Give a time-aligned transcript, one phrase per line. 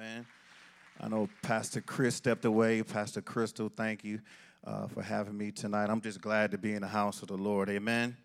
[0.00, 0.24] Amen.
[0.98, 2.82] I know Pastor Chris stepped away.
[2.82, 4.20] Pastor Crystal, thank you
[4.64, 5.90] uh, for having me tonight.
[5.90, 7.68] I'm just glad to be in the house of the Lord.
[7.68, 8.16] Amen.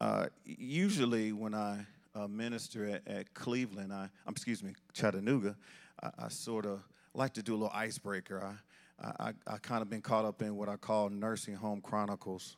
[0.00, 1.84] Uh, usually, when I
[2.14, 5.56] uh, minister at, at, Cleveland, I, um, excuse me, Chattanooga,
[6.00, 6.84] I, I sort of
[7.14, 8.56] like to do a little icebreaker.
[9.00, 12.56] I, I, I kind of been caught up in what I call nursing home chronicles.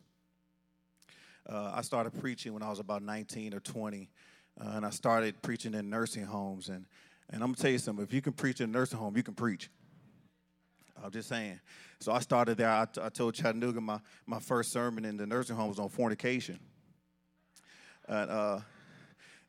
[1.48, 4.10] Uh, I started preaching when I was about 19 or 20,
[4.60, 6.68] uh, and I started preaching in nursing homes.
[6.68, 6.84] And,
[7.30, 9.22] and I'm gonna tell you something: if you can preach in a nursing home, you
[9.22, 9.70] can preach.
[11.02, 11.60] I'm just saying.
[12.00, 12.70] So I started there.
[12.70, 15.88] I, t- I told Chattanooga my, my first sermon in the nursing home was on
[15.88, 16.58] fornication.
[18.06, 18.60] And uh,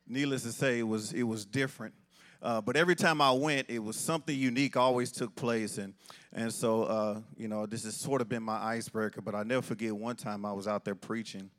[0.06, 1.94] needless to say, it was it was different.
[2.42, 5.78] Uh, but every time I went, it was something unique always took place.
[5.78, 5.94] And,
[6.32, 9.20] and so, uh, you know, this has sort of been my icebreaker.
[9.20, 11.50] But I never forget one time I was out there preaching,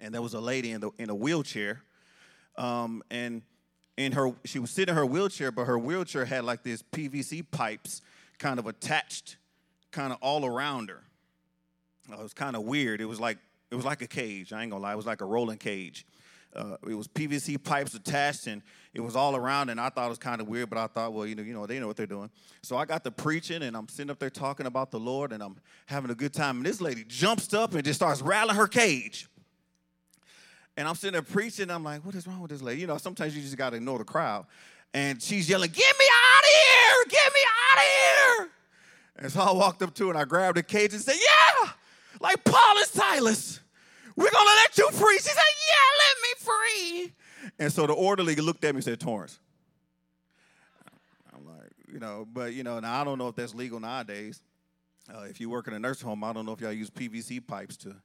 [0.00, 1.82] and there was a lady in, the, in a wheelchair.
[2.56, 3.42] Um, and
[3.96, 7.44] in her, she was sitting in her wheelchair, but her wheelchair had like these PVC
[7.50, 8.02] pipes
[8.38, 9.36] kind of attached
[9.90, 11.02] kind of all around her.
[12.10, 13.00] Uh, it was kind of weird.
[13.00, 13.38] It was like
[13.70, 14.52] it was like a cage.
[14.52, 14.92] I ain't gonna lie.
[14.92, 16.06] It was like a rolling cage.
[16.54, 18.60] Uh, it was PVC pipes attached, and
[18.92, 19.70] it was all around.
[19.70, 21.54] And I thought it was kind of weird, but I thought, well, you know, you
[21.54, 22.28] know, they know what they're doing.
[22.62, 25.42] So I got to preaching, and I'm sitting up there talking about the Lord, and
[25.42, 26.58] I'm having a good time.
[26.58, 29.28] And this lady jumps up and just starts rattling her cage.
[30.76, 31.70] And I'm sitting there preaching.
[31.70, 32.80] I'm like, what is wrong with this lady?
[32.80, 34.46] You know, sometimes you just got to ignore the crowd.
[34.94, 37.04] And she's yelling, get me out of here!
[37.08, 37.40] Get me
[37.72, 38.50] out of here!
[39.16, 41.70] And so I walked up to her and I grabbed the cage and said, yeah,
[42.20, 43.60] like Paul and Silas.
[44.16, 45.16] We're gonna let you free.
[45.16, 47.12] She said, Yeah, let me free.
[47.58, 49.38] And so the orderly looked at me and said, Torrance.
[51.34, 54.42] I'm like, you know, but you know, now I don't know if that's legal nowadays.
[55.12, 57.44] Uh, if you work in a nursing home, I don't know if y'all use PVC
[57.44, 57.96] pipes to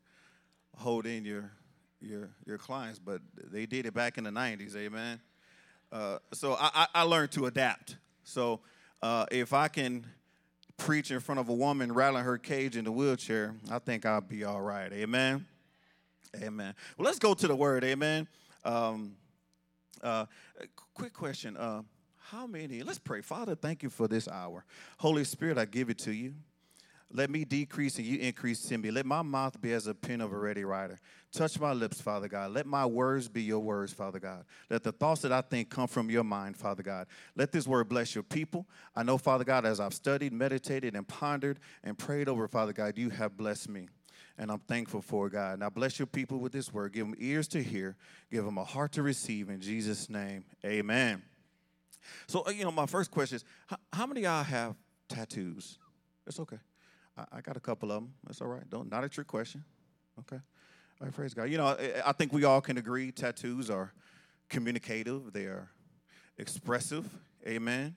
[0.78, 1.52] hold in your
[2.02, 5.20] your your clients, but they did it back in the 90s, amen.
[5.92, 7.96] Uh, so I, I, learned to adapt.
[8.26, 8.60] So
[9.02, 10.06] uh, if I can
[10.76, 14.20] preach in front of a woman rattling her cage in the wheelchair, I think I'll
[14.20, 15.46] be all right, amen.
[16.36, 16.76] Amen.
[16.98, 17.84] Well, let's go to the word.
[17.86, 18.28] Amen.
[18.66, 19.16] Um,
[20.04, 20.26] uh,
[20.94, 21.56] quick question.
[21.56, 21.84] Uh,
[22.18, 22.84] how many?
[22.84, 23.22] Let's pray.
[23.22, 24.66] Father, thank you for this hour.
[24.98, 26.34] Holy Spirit, I give it to you.
[27.12, 28.92] Let me decrease and you increase in me.
[28.92, 31.00] Let my mouth be as a pen of a ready writer.
[31.32, 32.52] Touch my lips, Father God.
[32.52, 34.44] Let my words be your words, Father God.
[34.70, 37.08] Let the thoughts that I think come from your mind, Father God.
[37.36, 38.68] Let this word bless your people.
[38.94, 42.98] I know, Father God, as I've studied, meditated, and pondered and prayed over, Father God,
[42.98, 43.88] you have blessed me
[44.38, 45.60] and I'm thankful for God.
[45.60, 46.94] Now bless your people with this word.
[46.94, 47.96] Give them ears to hear,
[48.32, 49.50] give them a heart to receive.
[49.50, 51.24] In Jesus' name, amen.
[52.28, 53.46] So, uh, you know, my first question is
[53.92, 54.76] how, many y'all have
[55.10, 55.78] tattoos?
[56.26, 56.58] It's okay.
[57.18, 58.14] I, I, got a couple of them.
[58.26, 58.70] That's all right.
[58.70, 59.64] Don't, not a trick question.
[60.20, 60.36] Okay.
[61.00, 61.50] All right, praise God.
[61.50, 63.94] You know, I, think we all can agree tattoos are
[64.50, 65.70] communicative, they are
[66.38, 67.08] expressive.
[67.46, 67.96] Amen.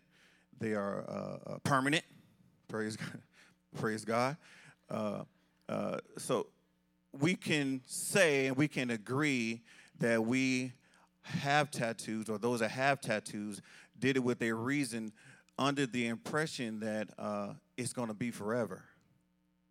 [0.58, 2.04] They are uh, uh permanent.
[2.68, 3.22] Praise God.
[3.78, 4.36] praise God.
[4.90, 5.22] Uh,
[5.68, 6.48] uh, so
[7.18, 9.62] we can say and we can agree
[9.98, 10.72] that we
[11.22, 13.60] have tattoos or those that have tattoos
[13.98, 15.12] did it with a reason
[15.58, 18.84] under the impression that uh, it's going to be forever.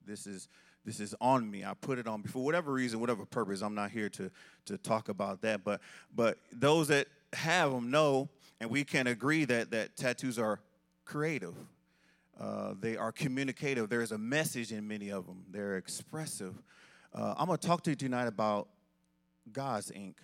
[0.09, 0.47] This is
[0.85, 1.63] this is on me.
[1.63, 3.61] I put it on for whatever reason, whatever purpose.
[3.61, 4.31] I'm not here to
[4.65, 5.81] to talk about that, but
[6.15, 8.27] but those that have them know,
[8.59, 10.59] and we can agree that that tattoos are
[11.05, 11.53] creative.
[12.39, 13.89] Uh, they are communicative.
[13.89, 15.43] There's a message in many of them.
[15.51, 16.55] They're expressive.
[17.13, 18.69] Uh, I'm going to talk to you tonight about
[19.51, 20.17] God's ink.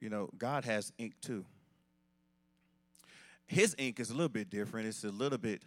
[0.00, 1.44] You know, God has ink too.
[3.46, 4.88] His ink is a little bit different.
[4.88, 5.62] It's a little bit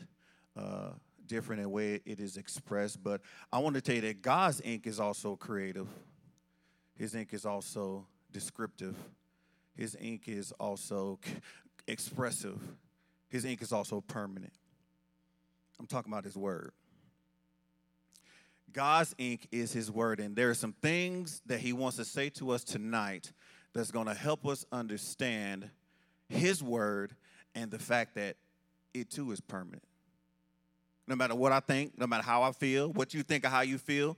[0.58, 0.92] uh,
[1.28, 3.04] different in the way it is expressed.
[3.04, 5.88] But I want to tell you that God's ink is also creative.
[6.96, 8.96] His ink is also descriptive.
[9.76, 11.20] His ink is also
[11.88, 12.60] expressive.
[13.30, 14.54] His ink is also permanent.
[15.80, 16.72] I'm talking about His Word.
[18.72, 22.30] God's ink is His Word, and there are some things that He wants to say
[22.32, 23.32] to us tonight
[23.74, 25.70] that's going to help us understand
[26.30, 27.16] His Word
[27.56, 28.38] and the fact that
[28.94, 29.84] it too is permanent.
[31.08, 33.62] No matter what I think, no matter how I feel, what you think or how
[33.62, 34.18] you feel,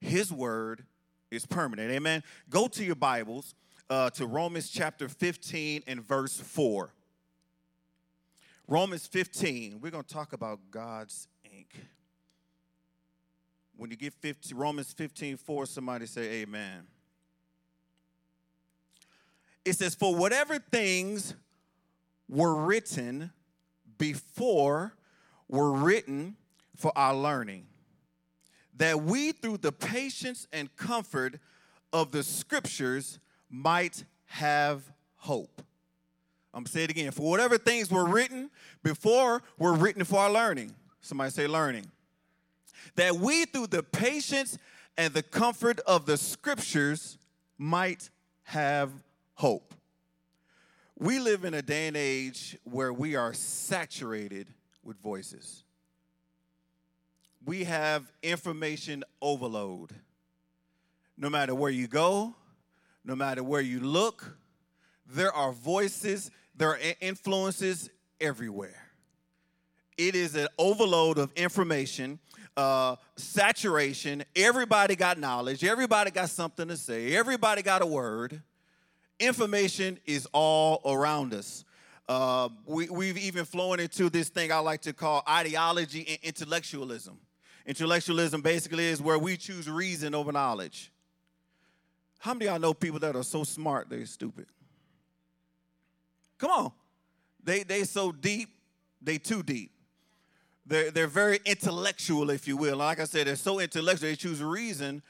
[0.00, 0.84] His Word
[1.30, 1.90] is permanent.
[1.90, 2.22] Amen.
[2.48, 3.54] Go to your Bibles
[3.88, 6.92] uh, to Romans chapter 15 and verse 4.
[8.68, 11.74] Romans 15, we're going to talk about God's ink.
[13.76, 16.86] When you get 15, Romans 15, 4, somebody say amen.
[19.64, 21.34] It says, For whatever things
[22.28, 23.32] were written
[23.98, 24.94] before
[25.50, 26.36] were written
[26.76, 27.66] for our learning,
[28.76, 31.38] that we through the patience and comfort
[31.92, 33.18] of the scriptures
[33.50, 34.82] might have
[35.16, 35.60] hope.
[36.54, 37.10] I'm going to say it again.
[37.10, 38.50] For whatever things were written
[38.82, 40.74] before were written for our learning.
[41.00, 41.86] Somebody say learning.
[42.94, 44.56] That we, through the patience
[44.96, 47.18] and the comfort of the scriptures,
[47.58, 48.08] might
[48.44, 48.90] have
[49.34, 49.74] hope.
[50.98, 54.48] We live in a day and age where we are saturated
[54.82, 55.64] with voices.
[57.44, 59.92] We have information overload.
[61.16, 62.34] No matter where you go,
[63.04, 64.36] no matter where you look,
[65.06, 67.90] there are voices, there are influences
[68.20, 68.90] everywhere.
[69.96, 72.18] It is an overload of information,
[72.56, 74.24] uh, saturation.
[74.34, 78.42] Everybody got knowledge, everybody got something to say, everybody got a word.
[79.18, 81.64] Information is all around us.
[82.08, 87.18] Uh, we, we've even flown into this thing I like to call ideology and intellectualism.
[87.66, 90.90] Intellectualism basically is where we choose reason over knowledge.
[92.18, 94.46] How many of y'all know people that are so smart they're stupid?
[96.38, 96.72] Come on.
[97.42, 98.50] They they so deep,
[99.00, 99.70] they too deep.
[100.66, 102.76] They're, they're very intellectual, if you will.
[102.76, 105.02] Like I said, they're so intellectual, they choose reason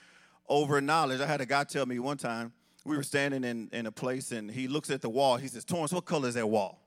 [0.49, 1.21] over knowledge.
[1.21, 2.53] I had a guy tell me one time,
[2.85, 5.37] we were standing in, in a place and he looks at the wall.
[5.37, 6.81] He says, Torrance, what color is that wall?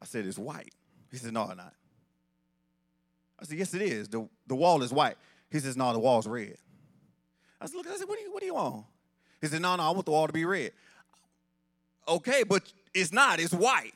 [0.00, 0.72] I said, it's white.
[1.10, 1.74] He says, no, it's not.
[3.40, 4.08] I said, yes, it is.
[4.08, 5.16] The, the wall is white.
[5.50, 6.56] He says, no, the wall's red.
[7.60, 8.84] I said, look, I said, what do you, what do you want?
[9.40, 10.72] He said, no, no, I want the wall to be red.
[12.08, 12.62] Okay, but
[12.94, 13.40] it's not.
[13.40, 13.92] It's white.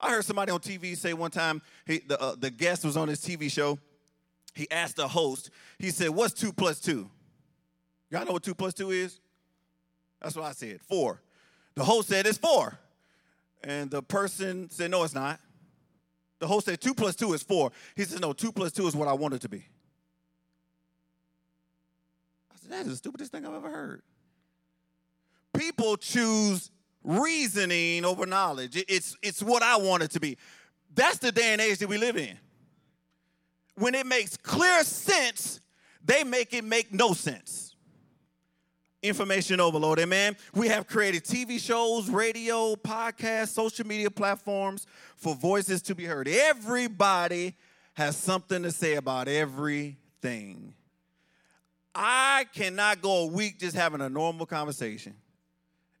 [0.00, 3.08] I heard somebody on TV say one time, he, the, uh, the guest was on
[3.08, 3.78] his TV show.
[4.54, 7.10] He asked the host, he said, what's two plus two?
[8.10, 9.20] Y'all know what two plus two is?
[10.20, 11.22] That's what I said, four.
[11.74, 12.78] The host said it's four.
[13.62, 15.40] And the person said, no, it's not.
[16.38, 17.72] The host said two plus two is four.
[17.94, 19.64] He says, no, two plus two is what I want it to be.
[22.52, 24.02] I said, that is the stupidest thing I've ever heard.
[25.52, 26.70] People choose
[27.02, 28.82] reasoning over knowledge.
[28.88, 30.38] It's, it's what I want it to be.
[30.94, 32.38] That's the day and age that we live in.
[33.76, 35.60] When it makes clear sense,
[36.04, 37.69] they make it make no sense.
[39.02, 40.36] Information overload, amen.
[40.54, 44.86] We have created TV shows, radio, podcasts, social media platforms
[45.16, 46.28] for voices to be heard.
[46.28, 47.54] Everybody
[47.94, 50.74] has something to say about everything.
[51.94, 55.14] I cannot go a week just having a normal conversation.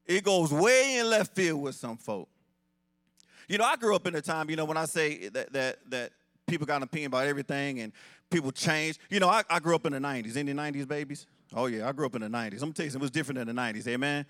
[0.06, 2.28] It goes way in left field with some folk.
[3.48, 5.78] You know, I grew up in a time, you know, when I say that that
[5.90, 6.12] that
[6.46, 7.92] people got an opinion about everything and
[8.30, 8.98] people change.
[9.08, 10.36] You know, I, I grew up in the 90s.
[10.36, 11.26] Any 90s babies?
[11.54, 12.52] Oh, yeah, I grew up in the 90s.
[12.54, 14.24] I'm going to tell you something, it was different than the 90s, amen?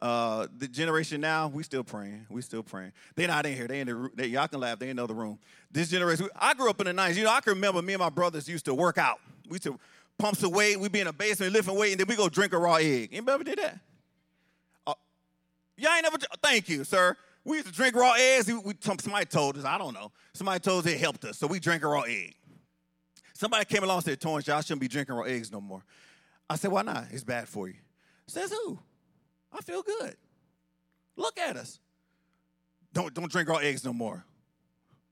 [0.00, 2.26] Uh, the generation now, we still praying.
[2.28, 2.92] We still praying.
[3.14, 3.68] They not in here.
[3.68, 4.80] They in the they, y'all can laugh.
[4.80, 5.38] They in the other room.
[5.70, 7.14] This generation, I grew up in the 90s.
[7.14, 9.20] You know, I can remember me and my brothers used to work out.
[9.48, 9.78] We used to
[10.18, 10.80] pump some weight.
[10.80, 13.10] We'd be in a basement lifting weight, and then we go drink a raw egg.
[13.12, 13.78] Anybody ever did that?
[14.88, 14.94] Uh,
[15.76, 16.16] y'all ain't never.
[16.42, 17.16] Thank you, sir.
[17.44, 18.48] We used to drink raw eggs.
[18.48, 19.64] We, we, somebody told us.
[19.64, 20.10] I don't know.
[20.32, 22.34] Somebody told us it helped us, so we drank a raw egg.
[23.34, 25.84] Somebody came along and said, "Torrance, y'all shouldn't be drinking raw eggs no more."
[26.48, 27.06] I said, "Why not?
[27.10, 27.76] It's bad for you."
[28.26, 28.78] Says who?
[29.52, 30.16] I feel good.
[31.16, 31.80] Look at us.
[32.92, 34.24] Don't don't drink our eggs no more.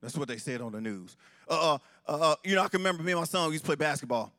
[0.01, 1.17] That's what they said on the news.
[1.49, 1.79] Uh, uh,
[2.11, 4.33] uh, you know, I can remember me and my son used to play basketball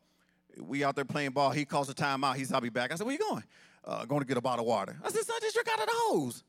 [0.58, 1.50] we out there playing ball.
[1.50, 2.36] He calls a timeout.
[2.36, 2.92] He said, I'll be back.
[2.92, 3.44] I said, where you going?
[3.84, 4.96] Uh, going to get a bottle of water.
[5.02, 6.44] I said, son, just drink out of the hose.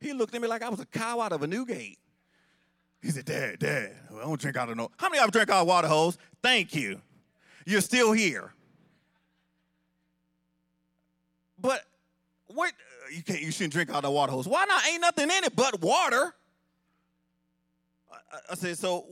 [0.00, 1.98] He looked at me like I was a cow out of a new gate.
[3.02, 4.90] He said, Dad, Dad, I don't drink out of no.
[4.98, 6.18] How many of y'all drink out of water hose?
[6.42, 7.00] Thank you.
[7.64, 8.52] You're still here.
[11.66, 11.84] But
[12.46, 12.72] what
[13.12, 14.46] you can't you shouldn't drink out of the water hose.
[14.46, 14.86] Why not?
[14.86, 16.32] Ain't nothing in it but water.
[18.12, 19.04] I, I said, so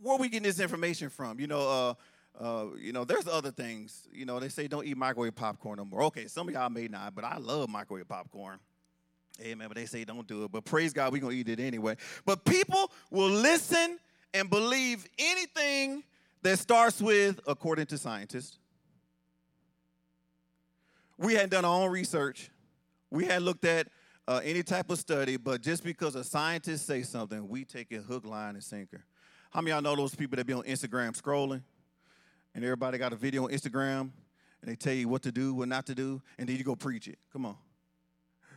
[0.00, 1.40] where we getting this information from?
[1.40, 1.96] You know,
[2.38, 4.06] uh, uh, you know, there's other things.
[4.12, 6.04] You know, they say don't eat microwave popcorn no more.
[6.04, 8.60] Okay, some of y'all may not, but I love microwave popcorn.
[9.42, 9.66] Amen.
[9.66, 10.52] But they say don't do it.
[10.52, 11.96] But praise God, we're to eat it anyway.
[12.24, 13.98] But people will listen
[14.32, 16.04] and believe anything
[16.42, 18.58] that starts with, according to scientists.
[21.18, 22.50] We hadn't done our own research.
[23.10, 23.88] We hadn't looked at
[24.28, 28.02] uh, any type of study, but just because a scientist say something, we take it
[28.02, 29.04] hook, line, and sinker.
[29.50, 31.62] How many y'all know those people that be on Instagram scrolling?
[32.56, 34.10] and everybody got a video on Instagram and
[34.62, 37.06] they tell you what to do, what not to do, and then you go preach
[37.06, 37.18] it.
[37.30, 37.56] Come on.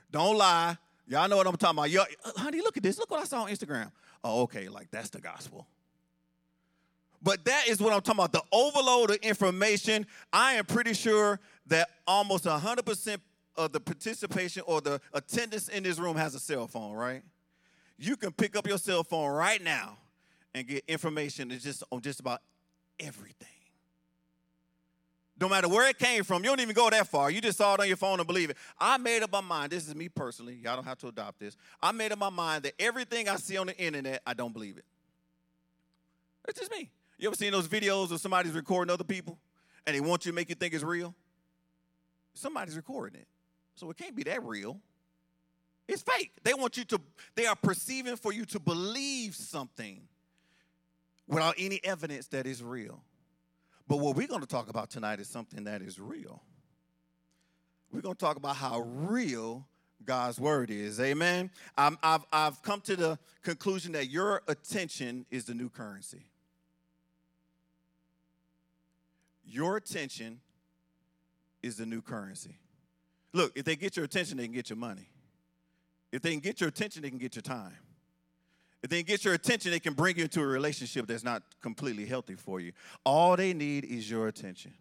[0.09, 0.77] Don't lie.
[1.05, 1.89] Y'all know what I'm talking about.
[1.89, 2.97] Yo, uh, honey, look at this.
[2.97, 3.91] Look what I saw on Instagram.
[4.23, 5.67] Oh, okay, like that's the gospel.
[7.21, 10.05] But that is what I'm talking about the overload of information.
[10.31, 13.17] I am pretty sure that almost 100%
[13.55, 17.23] of the participation or the attendance in this room has a cell phone, right?
[17.97, 19.97] You can pick up your cell phone right now
[20.53, 22.41] and get information just on just about
[22.99, 23.47] everything.
[25.39, 27.31] No matter where it came from, you don't even go that far.
[27.31, 28.57] You just saw it on your phone and believe it.
[28.77, 29.71] I made up my mind.
[29.71, 30.55] This is me personally.
[30.55, 31.55] Y'all don't have to adopt this.
[31.81, 34.77] I made up my mind that everything I see on the internet, I don't believe
[34.77, 34.85] it.
[36.47, 36.89] It's just me.
[37.17, 39.37] You ever seen those videos of somebody's recording other people
[39.85, 41.13] and they want you to make you think it's real?
[42.39, 43.27] Somebody's recording it.
[43.75, 44.79] So it can't be that real.
[45.89, 46.31] It's fake.
[46.43, 47.01] They want you to,
[47.35, 50.01] they are perceiving for you to believe something
[51.27, 53.03] without any evidence that is real.
[53.87, 56.41] But what we're going to talk about tonight is something that is real.
[57.91, 59.67] We're going to talk about how real
[60.05, 60.99] God's word is.
[60.99, 61.49] Amen.
[61.77, 66.29] i have I've come to the conclusion that your attention is the new currency.
[69.43, 70.39] Your attention
[71.61, 72.57] is the new currency.
[73.33, 75.09] Look, if they get your attention, they can get your money.
[76.11, 77.77] If they can get your attention, they can get your time.
[78.81, 82.05] If they get your attention, they can bring you into a relationship that's not completely
[82.05, 82.71] healthy for you.
[83.03, 84.73] All they need is your attention.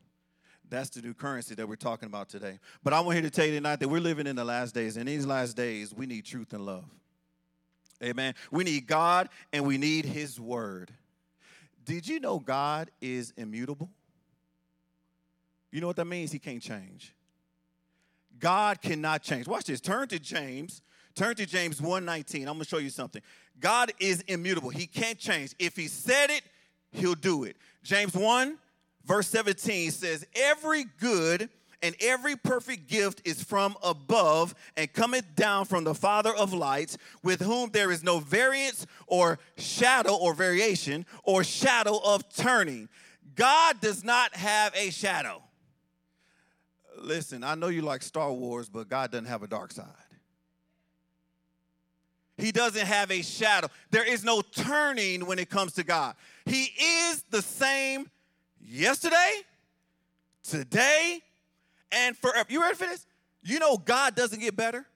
[0.70, 2.58] That's the new currency that we're talking about today.
[2.84, 4.96] But I want here to tell you tonight that we're living in the last days.
[4.96, 6.84] In these last days, we need truth and love.
[8.02, 8.34] Amen.
[8.52, 10.92] We need God and we need His Word.
[11.84, 13.90] Did you know God is immutable?
[15.70, 16.32] You know what that means?
[16.32, 17.14] He can't change.
[18.38, 19.46] God cannot change.
[19.46, 19.80] Watch this.
[19.80, 20.82] Turn to James.
[21.14, 22.40] Turn to James 1:19.
[22.40, 23.22] I'm going to show you something.
[23.60, 24.70] God is immutable.
[24.70, 25.54] He can't change.
[25.58, 26.42] If he said it,
[26.92, 27.56] he'll do it.
[27.82, 28.58] James 1
[29.04, 31.48] verse 17 says, "Every good
[31.82, 36.98] and every perfect gift is from above and cometh down from the Father of lights,
[37.22, 42.88] with whom there is no variance or shadow or variation or shadow of turning.
[43.34, 45.42] God does not have a shadow.
[47.00, 49.86] Listen, I know you like Star Wars, but God doesn't have a dark side.
[52.36, 53.68] He doesn't have a shadow.
[53.90, 56.14] There is no turning when it comes to God.
[56.44, 58.08] He is the same
[58.60, 59.42] yesterday,
[60.44, 61.20] today,
[61.90, 62.46] and forever.
[62.48, 63.06] You ready for this?
[63.42, 64.86] You know God doesn't get better.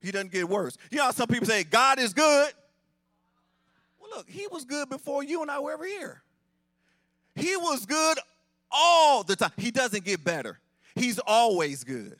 [0.00, 0.76] He doesn't get worse.
[0.90, 2.52] You know some people say God is good.
[4.00, 6.22] Well, look, he was good before you and I were ever here.
[7.36, 8.18] He was good
[8.74, 9.52] all the time.
[9.56, 10.58] He doesn't get better.
[10.94, 12.16] He's always good.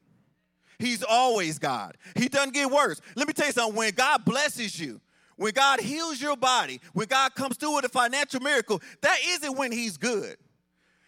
[0.78, 1.96] He's always God.
[2.16, 3.00] He doesn't get worse.
[3.14, 3.76] Let me tell you something.
[3.76, 5.00] When God blesses you,
[5.36, 9.56] when God heals your body, when God comes through with a financial miracle, that isn't
[9.56, 10.36] when He's good.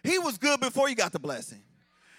[0.02, 1.62] He was good before you got the blessing.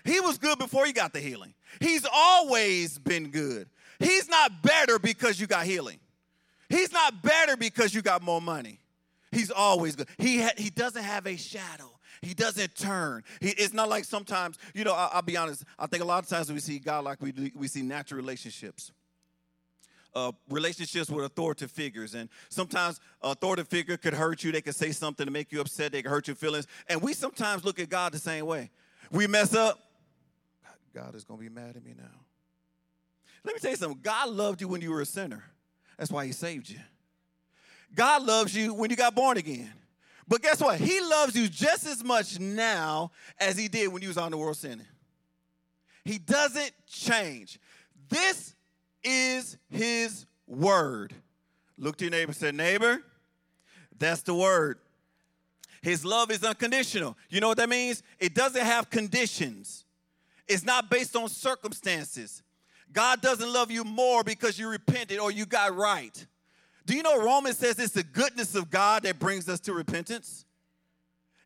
[0.04, 1.54] He was good before you got the healing.
[1.82, 3.70] He's always been good.
[4.00, 6.00] He's not better because you got healing.
[6.70, 8.80] He's not better because you got more money.
[9.32, 10.08] He's always good.
[10.18, 11.97] He, ha- he doesn't have a shadow.
[12.22, 13.24] He doesn't turn.
[13.42, 15.64] He, it's not like sometimes, you know, I, will be honest.
[15.78, 18.92] I think a lot of times we see God like we, we see natural relationships.
[20.16, 22.16] Uh, relationships with authoritative figures.
[22.16, 24.52] And sometimes authoritative figure could hurt you.
[24.52, 25.92] They could say something to make you upset.
[25.92, 26.66] They could hurt your feelings.
[26.88, 28.72] And we sometimes look at God the same way.
[29.12, 29.80] We mess up.
[30.94, 32.06] God is going to be mad at me now.
[33.44, 34.00] Let me tell you something.
[34.02, 35.44] God loved you when you were a sinner.
[35.98, 36.80] That's why he saved you.
[37.94, 39.72] God loves you when you got born again.
[40.28, 40.80] But guess what?
[40.80, 44.38] He loves you just as much now as he did when you was on the
[44.38, 44.86] world sinning.
[46.04, 47.60] He doesn't change.
[48.10, 48.56] This
[49.04, 51.14] is his word.
[51.78, 53.04] Look to your neighbor say, neighbor,
[53.98, 54.80] that's the word.
[55.82, 57.16] His love is unconditional.
[57.30, 58.04] You know what that means?
[58.20, 59.86] It doesn't have conditions.
[60.48, 62.42] It's not based on circumstances.
[62.92, 66.26] God doesn't love you more because you repented or you got right.
[66.88, 70.46] Do you know Romans says it's the goodness of God that brings us to repentance?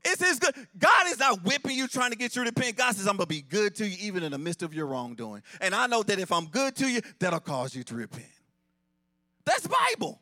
[0.06, 0.54] It's his good.
[0.78, 2.78] God is not whipping you trying to get you to repent.
[2.78, 4.86] God says, I'm going to be good to you even in the midst of your
[4.86, 5.42] wrongdoing.
[5.60, 8.28] And I know that if I'm good to you, that'll cause you to repent.
[9.44, 10.20] That's Bible.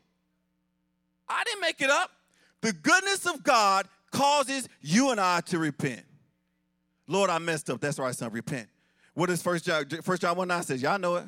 [1.28, 2.10] I didn't make it up.
[2.62, 6.02] The goodness of God causes you and I to repent.
[7.06, 7.78] Lord, I messed up.
[7.80, 8.32] That's right, son.
[8.32, 8.68] Repent.
[9.12, 10.80] What is First John, First John 1 9 says?
[10.80, 11.24] Y'all know it.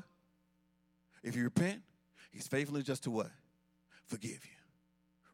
[1.22, 1.82] If you repent,
[2.30, 3.30] he's faithfully just to what?
[4.12, 4.50] Forgive you.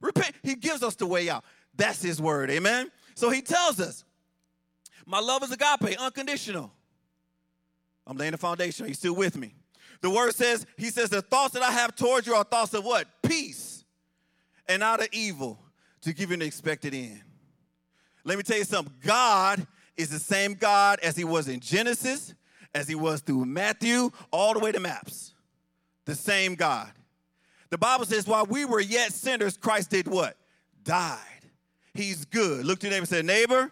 [0.00, 0.34] Repent.
[0.42, 1.44] He gives us the way out.
[1.76, 2.50] That's his word.
[2.50, 2.90] Amen.
[3.14, 4.04] So he tells us,
[5.04, 6.70] my love is agape, unconditional.
[8.06, 8.86] I'm laying the foundation.
[8.86, 9.54] Are you still with me?
[10.00, 12.84] The word says, he says, the thoughts that I have towards you are thoughts of
[12.84, 13.06] what?
[13.22, 13.84] Peace
[14.68, 15.58] and not of evil
[16.02, 17.22] to give you an expected end.
[18.22, 18.94] Let me tell you something.
[19.04, 19.66] God
[19.96, 22.34] is the same God as he was in Genesis,
[22.74, 25.34] as he was through Matthew, all the way to Maps.
[26.04, 26.92] The same God.
[27.70, 30.36] The Bible says, while we were yet sinners, Christ did what?
[30.84, 31.18] Died.
[31.94, 32.64] He's good.
[32.64, 33.70] Look to your neighbor and say, neighbor,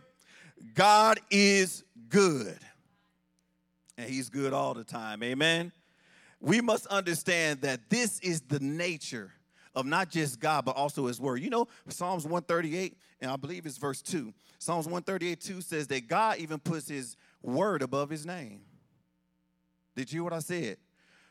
[0.75, 2.59] God is good.
[3.97, 5.23] And he's good all the time.
[5.23, 5.73] Amen.
[6.41, 9.33] We must understand that this is the nature
[9.75, 11.41] of not just God, but also his word.
[11.43, 14.33] You know, Psalms 138, and I believe it's verse 2.
[14.59, 18.61] Psalms 138, 2 says that God even puts his word above his name.
[19.95, 20.77] Did you hear what I said?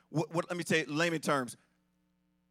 [0.10, 1.58] What, what, let me tell you, layman terms.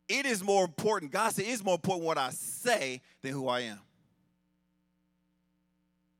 [0.08, 3.60] It is more important, God said, it's more important what I say than who I
[3.60, 3.80] am.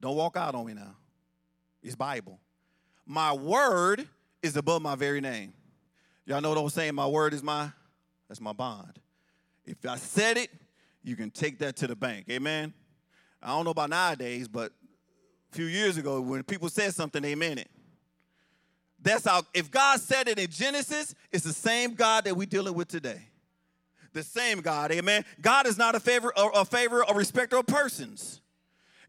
[0.00, 0.97] Don't walk out on me now.
[1.83, 2.38] It's Bible.
[3.07, 4.09] My word
[4.43, 5.53] is above my very name.
[6.26, 6.95] Y'all know what I'm saying?
[6.95, 7.71] My word is my,
[8.29, 8.99] that's my bond.
[9.67, 10.50] If I said it,
[11.03, 12.26] you can take that to the bank.
[12.31, 12.73] Amen.
[13.43, 14.73] I don't know about nowadays, but
[15.53, 17.71] a few years ago, when people said something, they meant it.
[19.03, 22.73] That's how, if God said it in Genesis, it's the same God that we're dealing
[22.73, 23.29] with today.
[24.14, 25.25] The same God, amen.
[25.42, 28.40] God is not a favor, a, a favor, a respecter of persons.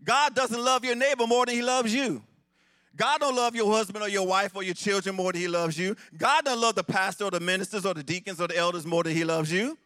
[0.04, 2.24] God doesn't love your neighbor more than he loves you.
[2.96, 5.78] God don't love your husband or your wife or your children more than he loves
[5.78, 5.96] you.
[6.18, 9.04] God don't love the pastor or the ministers or the deacons or the elders more
[9.04, 9.78] than he loves you.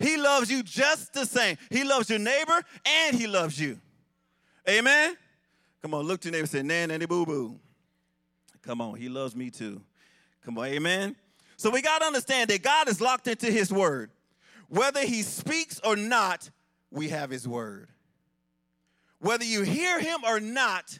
[0.00, 1.56] He loves you just the same.
[1.70, 3.80] He loves your neighbor and he loves you.
[4.68, 5.16] Amen?
[5.80, 7.58] Come on, look to your neighbor and say, nan, nanny, boo boo.
[8.62, 9.80] Come on, he loves me too.
[10.44, 11.16] Come on, amen?
[11.56, 14.10] So we got to understand that God is locked into his word.
[14.68, 16.50] Whether he speaks or not,
[16.90, 17.88] we have his word.
[19.20, 20.98] Whether you hear him or not,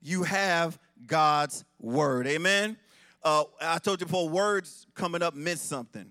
[0.00, 2.26] you have God's word.
[2.26, 2.76] Amen?
[3.22, 6.10] Uh, I told you before, words coming up meant something.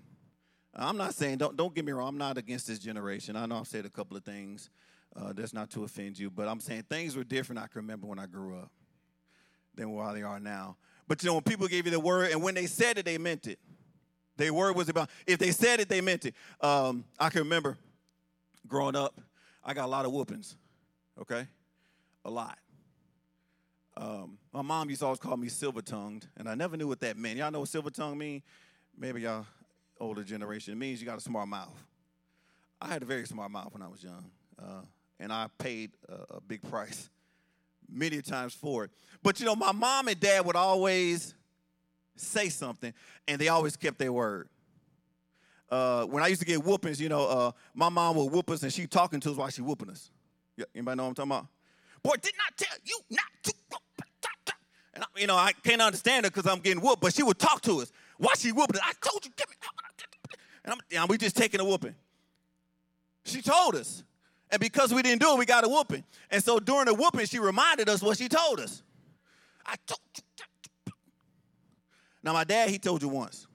[0.74, 3.34] I'm not saying, don't, don't get me wrong, I'm not against this generation.
[3.34, 4.70] I know I've said a couple of things
[5.16, 8.06] uh, that's not to offend you, but I'm saying things were different I can remember
[8.06, 8.70] when I grew up
[9.74, 10.76] than where they are now.
[11.08, 13.18] But you know, when people gave you the word, and when they said it, they
[13.18, 13.58] meant it.
[14.40, 16.34] Their word was about, if they said it, they meant it.
[16.62, 17.76] Um, I can remember
[18.66, 19.20] growing up,
[19.62, 20.56] I got a lot of whoopings,
[21.20, 21.46] okay?
[22.24, 22.58] A lot.
[23.98, 27.00] Um, my mom used to always call me silver tongued, and I never knew what
[27.00, 27.36] that meant.
[27.36, 28.42] Y'all know what silver tongue mean?
[28.96, 29.44] Maybe y'all
[30.00, 30.72] older generation.
[30.72, 31.84] It means you got a smart mouth.
[32.80, 34.24] I had a very smart mouth when I was young,
[34.58, 34.80] uh,
[35.18, 37.10] and I paid a, a big price
[37.92, 38.90] many times for it.
[39.22, 41.34] But you know, my mom and dad would always
[42.20, 42.92] say something,
[43.26, 44.48] and they always kept their word.
[45.70, 48.62] Uh, when I used to get whoopings, you know, uh, my mom would whoop us,
[48.62, 50.10] and she talking to us while she whooping us.
[50.56, 51.46] Yeah, anybody know what I'm talking about?
[52.02, 53.52] Boy, did not tell you not to.
[54.92, 57.38] And I, you know, I can't understand her because I'm getting whooped, but she would
[57.38, 58.82] talk to us while she whooping us.
[58.84, 59.56] I told you, give me.
[60.64, 61.94] And, I'm, and we just taking a whooping.
[63.24, 64.02] She told us.
[64.50, 66.04] And because we didn't do it, we got a whooping.
[66.30, 68.82] And so during the whooping, she reminded us what she told us.
[69.64, 70.44] I told you.
[72.22, 73.46] Now, my dad, he told you once.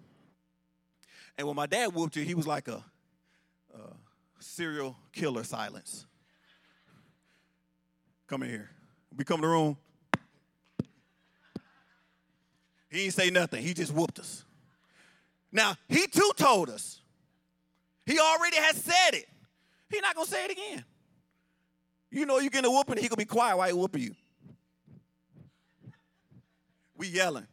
[1.37, 2.83] And when my dad whooped you, he was like a,
[3.73, 3.79] a
[4.39, 6.05] serial killer silence.
[8.27, 8.69] Come in here.
[9.15, 9.77] We come in the room.
[12.89, 13.61] He didn't say nothing.
[13.61, 14.45] He just whooped us.
[15.51, 17.01] Now, he too told us.
[18.05, 19.25] He already has said it.
[19.89, 20.85] He's not gonna say it again.
[22.11, 24.15] You know you're getting a whooping, he gonna be quiet while he whooping you.
[26.97, 27.47] We yelling.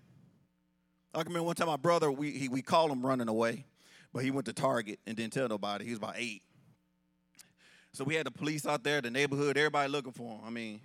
[1.14, 3.66] I remember one time my brother, we, he, we called him running away,
[4.12, 5.84] but he went to Target and didn't tell nobody.
[5.84, 6.42] He was about eight.
[7.92, 10.40] So we had the police out there, the neighborhood, everybody looking for him.
[10.46, 10.80] I mean,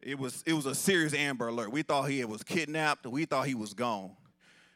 [0.00, 1.70] it was it was a serious Amber Alert.
[1.70, 3.06] We thought he was kidnapped.
[3.06, 4.16] We thought he was gone.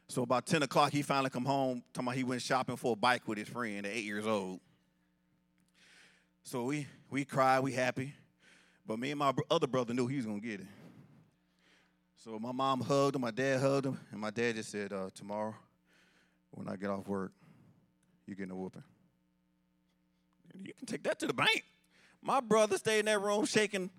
[0.08, 2.96] So about 10 o'clock, he finally come home, talking about he went shopping for a
[2.96, 4.60] bike with his friend at eight years old.
[6.44, 8.12] So we we cried, we happy.
[8.86, 10.66] But me and my other brother knew he was gonna get it.
[12.26, 15.10] So my mom hugged him, my dad hugged him, and my dad just said, uh,
[15.14, 15.54] tomorrow,
[16.50, 17.30] when I get off work,
[18.26, 18.82] you're getting a whooping.
[20.60, 21.62] You can take that to the bank.
[22.20, 23.90] My brother stayed in that room shaking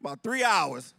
[0.00, 0.92] about three hours.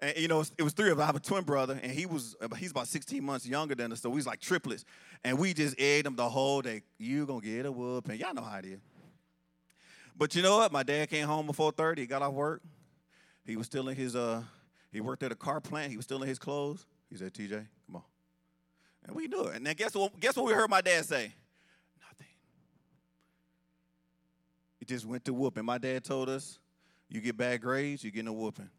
[0.00, 1.02] And you know, it was three of us.
[1.02, 4.02] I have a twin brother, and he was he's about 16 months younger than us,
[4.02, 4.84] so we was like triplets.
[5.24, 6.82] And we just egged him the whole day.
[6.96, 8.20] You gonna get a whooping.
[8.20, 8.78] Y'all know how it is.
[10.16, 10.70] But you know what?
[10.70, 12.02] My dad came home before 30.
[12.02, 12.62] He got off work.
[13.46, 14.42] He was still in his uh
[14.92, 15.90] he worked at a car plant.
[15.90, 16.86] He was still in his clothes.
[17.10, 18.02] He said, TJ, come on.
[19.06, 19.56] And we do it.
[19.56, 21.32] And then guess what guess what we heard my dad say?
[22.00, 22.26] Nothing.
[24.78, 25.64] He just went to whooping.
[25.64, 26.58] My dad told us,
[27.08, 28.70] you get bad grades, you get a whooping.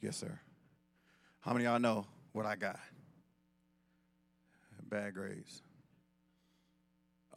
[0.00, 0.38] Yes, sir.
[1.40, 2.78] How many y'all know what I got?
[4.88, 5.60] Bad grades.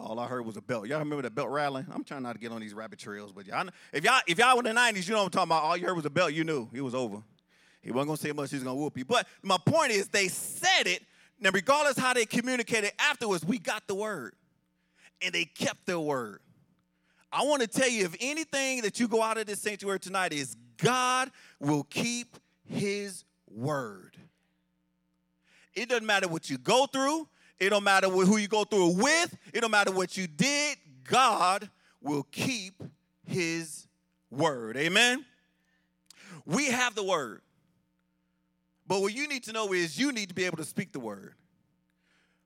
[0.02, 0.88] All I heard was a belt.
[0.88, 1.86] Y'all remember the belt rattling?
[1.94, 4.56] I'm trying not to get on these rabbit trails, but y'all, if y'all if y'all
[4.56, 5.64] were in the 90s, you know what I'm talking about.
[5.64, 7.22] All you heard was a belt, you knew it was over.
[7.82, 9.06] He wasn't gonna say much, he's gonna whoop you.
[9.06, 11.04] But my point is they said it,
[11.40, 14.34] now regardless how they communicated afterwards, we got the word.
[15.24, 16.40] And they kept their word.
[17.32, 20.34] I want to tell you if anything that you go out of this sanctuary tonight
[20.34, 24.18] is God will keep his word.
[25.76, 27.28] It doesn't matter what you go through,
[27.62, 29.38] It don't matter who you go through it with.
[29.54, 30.80] It don't matter what you did.
[31.04, 31.70] God
[32.02, 32.82] will keep
[33.24, 33.86] his
[34.32, 34.78] word.
[34.78, 35.24] Amen?
[36.44, 37.44] We have the word.
[38.88, 41.00] But what you need to know is you need to be able to speak the
[41.00, 41.36] word.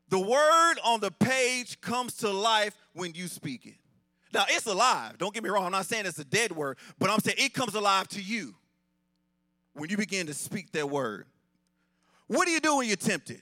[0.09, 3.75] The word on the page comes to life when you speak it.
[4.33, 5.17] Now, it's alive.
[5.17, 5.65] Don't get me wrong.
[5.65, 8.53] I'm not saying it's a dead word, but I'm saying it comes alive to you
[9.75, 11.25] when you begin to speak that word.
[12.27, 13.41] What do you do when you're tempted?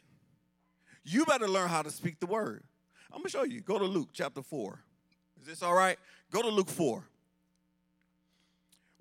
[1.04, 2.64] You better learn how to speak the word.
[3.12, 3.62] I'm going to show you.
[3.62, 4.80] Go to Luke chapter 4.
[5.42, 5.98] Is this all right?
[6.32, 7.04] Go to Luke 4.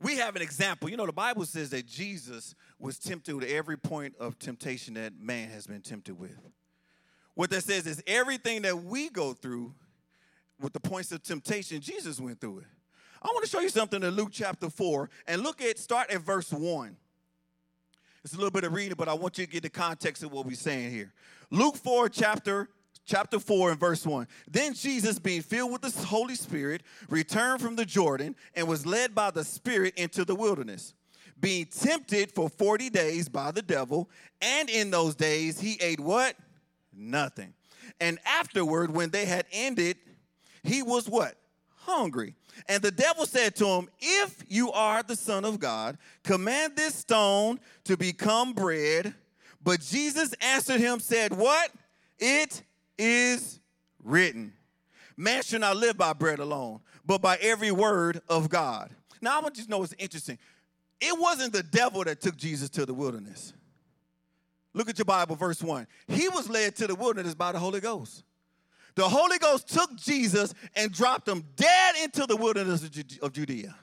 [0.01, 0.91] We have an example.
[0.91, 5.12] You know, the Bible says that Jesus was tempted with every point of temptation that
[5.21, 6.37] man has been tempted with.
[7.35, 9.75] What that says is everything that we go through
[10.61, 12.67] with the points of temptation, Jesus went through it.
[13.23, 16.21] I want to show you something in Luke chapter 4 and look at, start at
[16.21, 16.97] verse 1.
[18.24, 20.32] It's a little bit of reading, but I want you to get the context of
[20.32, 21.12] what we're saying here.
[21.50, 22.68] Luke 4, chapter
[23.04, 24.26] chapter 4 and verse 1.
[24.48, 29.14] Then Jesus, being filled with the Holy Spirit, returned from the Jordan and was led
[29.14, 30.94] by the Spirit into the wilderness,
[31.40, 34.08] being tempted for 40 days by the devil.
[34.40, 36.37] And in those days he ate what?
[36.92, 37.54] Nothing.
[38.00, 39.96] And afterward, when they had ended,
[40.62, 41.37] he was what?
[41.85, 42.35] Hungry.
[42.68, 46.95] And the devil said to him, If you are the Son of God, command this
[46.95, 49.14] stone to become bread.
[49.62, 51.71] But Jesus answered him, said, What?
[52.18, 52.62] It
[52.99, 53.61] is
[54.03, 54.53] written.
[55.16, 58.90] Man shall not live by bread alone, but by every word of God.
[59.21, 60.38] Now, I want you to know what's interesting.
[61.01, 63.53] It wasn't the devil that took Jesus to the wilderness.
[64.75, 65.87] Look at your Bible, verse 1.
[66.09, 68.25] He was led to the wilderness by the Holy Ghost.
[68.94, 72.83] The Holy Ghost took Jesus and dropped him dead into the wilderness
[73.22, 73.74] of Judea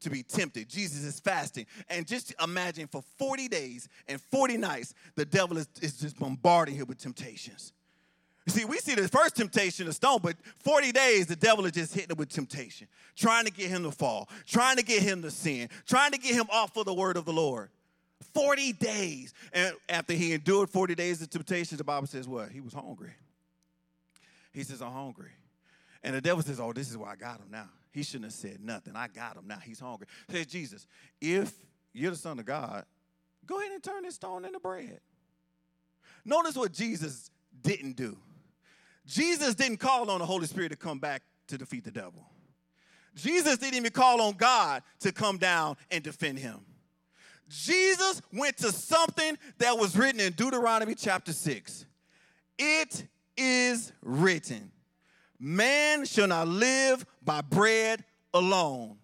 [0.00, 0.68] to be tempted.
[0.68, 1.66] Jesus is fasting.
[1.88, 6.76] And just imagine for 40 days and 40 nights, the devil is, is just bombarding
[6.76, 7.72] him with temptations.
[8.46, 11.72] You see, we see the first temptation, the stone, but 40 days, the devil is
[11.72, 15.20] just hitting him with temptation, trying to get him to fall, trying to get him
[15.22, 17.68] to sin, trying to get him off of the word of the Lord.
[18.34, 19.34] 40 days.
[19.52, 22.50] And after he endured 40 days of temptations, the Bible says what?
[22.50, 23.12] He was hungry.
[24.58, 25.30] He says, I'm hungry.
[26.02, 27.68] And the devil says, Oh, this is why I got him now.
[27.92, 28.96] He shouldn't have said nothing.
[28.96, 29.60] I got him now.
[29.64, 30.08] He's hungry.
[30.28, 30.88] Says Jesus,
[31.20, 31.54] if
[31.92, 32.84] you're the Son of God,
[33.46, 34.98] go ahead and turn this stone into bread.
[36.24, 37.30] Notice what Jesus
[37.62, 38.16] didn't do.
[39.06, 42.26] Jesus didn't call on the Holy Spirit to come back to defeat the devil.
[43.14, 46.62] Jesus didn't even call on God to come down and defend him.
[47.48, 51.86] Jesus went to something that was written in Deuteronomy chapter 6.
[52.58, 53.06] It
[53.38, 54.70] is written,
[55.38, 58.98] Man shall not live by bread alone.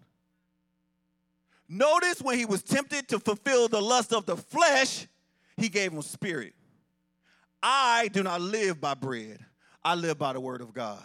[1.67, 5.07] Notice when he was tempted to fulfill the lust of the flesh,
[5.57, 6.53] he gave him spirit.
[7.63, 9.39] I do not live by bread,
[9.83, 11.01] I live by the word of God.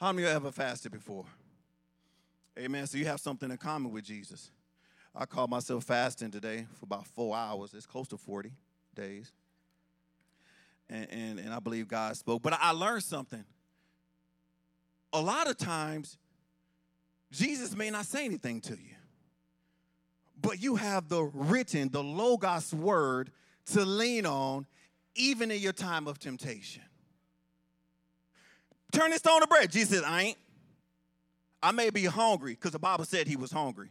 [0.00, 1.26] How many of you ever fasted before?
[2.58, 2.86] Amen.
[2.86, 4.50] So you have something in common with Jesus.
[5.14, 7.74] I call myself fasting today for about four hours.
[7.74, 8.52] It's close to 40
[8.94, 9.32] days
[10.90, 12.42] and, and, and I believe God spoke.
[12.42, 13.44] But I learned something.
[15.12, 16.18] A lot of times,
[17.32, 18.96] Jesus may not say anything to you,
[20.40, 23.30] but you have the written, the Logos word
[23.66, 24.66] to lean on,
[25.14, 26.82] even in your time of temptation.
[28.92, 29.70] Turn this stone to bread.
[29.70, 30.38] Jesus said, I ain't.
[31.62, 33.90] I may be hungry because the Bible said he was hungry.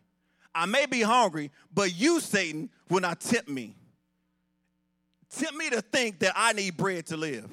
[0.56, 3.76] I may be hungry, but you, Satan, will not tempt me
[5.30, 7.50] tempt me to think that I need bread to live.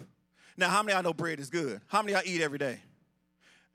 [0.56, 1.80] Now, how many I know bread is good?
[1.88, 2.78] How many I eat every day?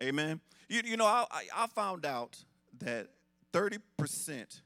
[0.02, 0.40] Amen.
[0.68, 2.38] You, you know, I, I found out
[2.80, 3.08] that
[3.54, 4.62] 30%,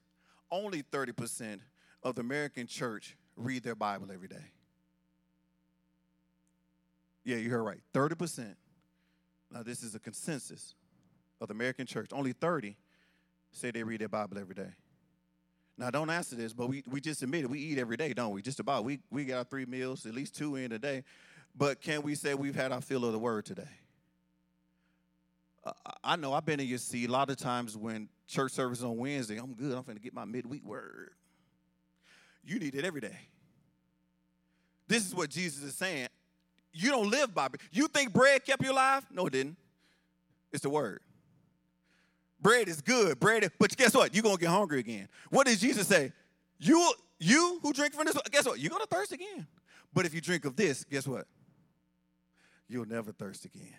[0.51, 1.59] only 30%
[2.03, 4.51] of the American church read their Bible every day.
[7.25, 7.81] Yeah, you heard right.
[7.93, 8.55] 30%.
[9.51, 10.75] Now, this is a consensus
[11.41, 12.11] of the American church.
[12.13, 12.77] Only 30
[13.51, 14.73] say they read their Bible every day.
[15.77, 18.41] Now, don't answer this, but we, we just admitted we eat every day, don't we?
[18.41, 18.85] Just about.
[18.85, 21.03] We, we got our three meals, at least two in a day.
[21.57, 23.63] But can we say we've had our fill of the word today?
[25.65, 25.71] Uh,
[26.03, 28.97] I know I've been in your seat a lot of times when church service on
[28.97, 31.11] Wednesday, I'm good, I'm going to get my midweek word.
[32.43, 33.17] You need it every day.
[34.87, 36.07] This is what Jesus is saying.
[36.71, 37.61] You don't live by bread.
[37.71, 39.05] You think bread kept you alive?
[39.11, 39.57] No, it didn't.
[40.51, 41.01] It's the word.
[42.41, 43.19] Bread is good.
[43.19, 44.13] Bread, but guess what?
[44.13, 45.07] You're gonna get hungry again.
[45.29, 46.11] What did Jesus say?
[46.59, 48.59] You, you who drink from this, guess what?
[48.59, 49.47] You're gonna thirst again.
[49.93, 51.25] But if you drink of this, guess what?
[52.67, 53.73] You'll never thirst again.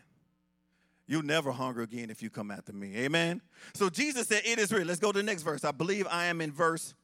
[1.07, 2.97] You'll never hunger again if you come after me.
[2.97, 3.40] Amen.
[3.75, 4.88] So Jesus said, It is written.
[4.88, 5.64] Let's go to the next verse.
[5.64, 6.95] I believe I am in verse,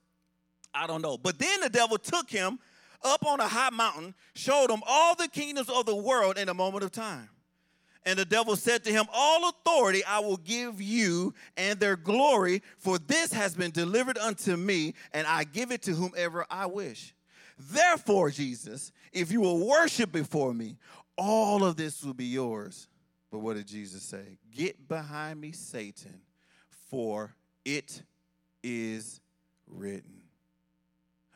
[0.74, 1.18] I don't know.
[1.18, 2.58] But then the devil took him
[3.04, 6.54] up on a high mountain, showed him all the kingdoms of the world in a
[6.54, 7.28] moment of time.
[8.04, 12.62] And the devil said to him, All authority I will give you and their glory,
[12.78, 17.14] for this has been delivered unto me, and I give it to whomever I wish.
[17.58, 20.78] Therefore, Jesus, if you will worship before me,
[21.16, 22.88] all of this will be yours.
[23.30, 24.38] But what did Jesus say?
[24.50, 26.20] Get behind me, Satan,
[26.90, 27.34] for
[27.64, 28.02] it
[28.62, 29.20] is
[29.68, 30.22] written.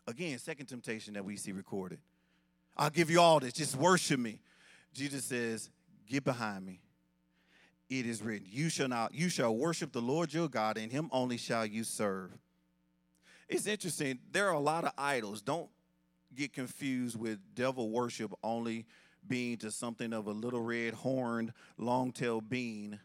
[0.09, 1.98] Again, second temptation that we see recorded.
[2.76, 4.40] I'll give you all this, just worship me.
[4.92, 5.70] Jesus says,
[6.07, 6.81] Get behind me.
[7.88, 11.09] It is written, You shall not, you shall worship the Lord your God, and him
[11.12, 12.33] only shall you serve.
[13.49, 14.19] It's interesting.
[14.33, 15.40] There are a lot of idols.
[15.40, 15.69] Don't
[16.35, 18.87] get confused with devil worship only
[19.27, 22.99] being to something of a little red horned, long tailed being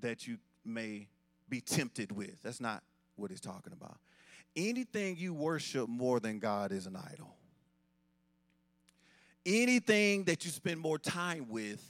[0.00, 1.08] that you may
[1.48, 2.42] be tempted with.
[2.42, 2.82] That's not
[3.16, 3.98] what he's talking about.
[4.54, 7.34] Anything you worship more than God is an idol.
[9.44, 11.82] Anything that you spend more time with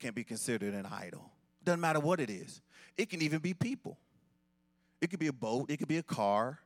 [0.00, 1.30] can be considered an idol.
[1.64, 2.60] Doesn't matter what it is.
[2.96, 3.98] It can even be people.
[5.00, 6.58] It could be a boat, it could be a car.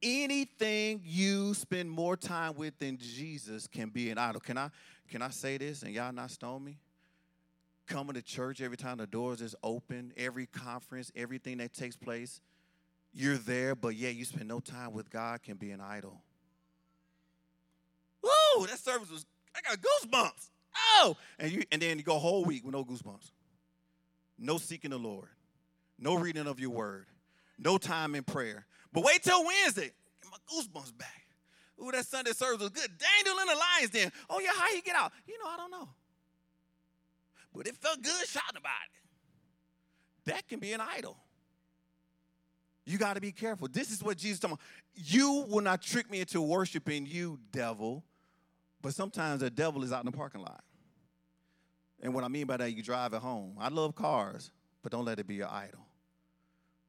[0.00, 4.40] Anything you spend more time with than Jesus can be an idol.
[4.40, 4.70] Can I
[5.08, 6.78] can I say this and y'all not stone me?
[7.86, 12.40] Coming to church every time the doors is open, every conference, everything that takes place,
[13.14, 16.20] you're there, but yeah, you spend no time with God can be an idol.
[18.22, 20.50] Woo, that service was I got goosebumps.
[21.00, 23.30] Oh, and you and then you go a whole week with no goosebumps.
[24.38, 25.28] No seeking the Lord.
[25.98, 27.06] No reading of your word.
[27.58, 28.66] No time in prayer.
[28.92, 29.90] But wait till Wednesday.
[30.22, 31.26] Get my goosebumps back.
[31.82, 32.90] Ooh, that Sunday service was good.
[32.98, 34.12] Daniel in the lion's den.
[34.28, 35.12] Oh, yeah, how you get out?
[35.26, 35.88] You know, I don't know.
[37.54, 40.30] But it felt good shouting about it.
[40.30, 41.16] That can be an idol.
[42.84, 43.68] You got to be careful.
[43.68, 44.58] This is what Jesus told me.
[44.94, 48.02] You will not trick me into worshiping you, devil.
[48.80, 50.64] But sometimes the devil is out in the parking lot.
[52.02, 53.56] And what I mean by that, you drive it home.
[53.58, 54.50] I love cars,
[54.82, 55.80] but don't let it be your idol.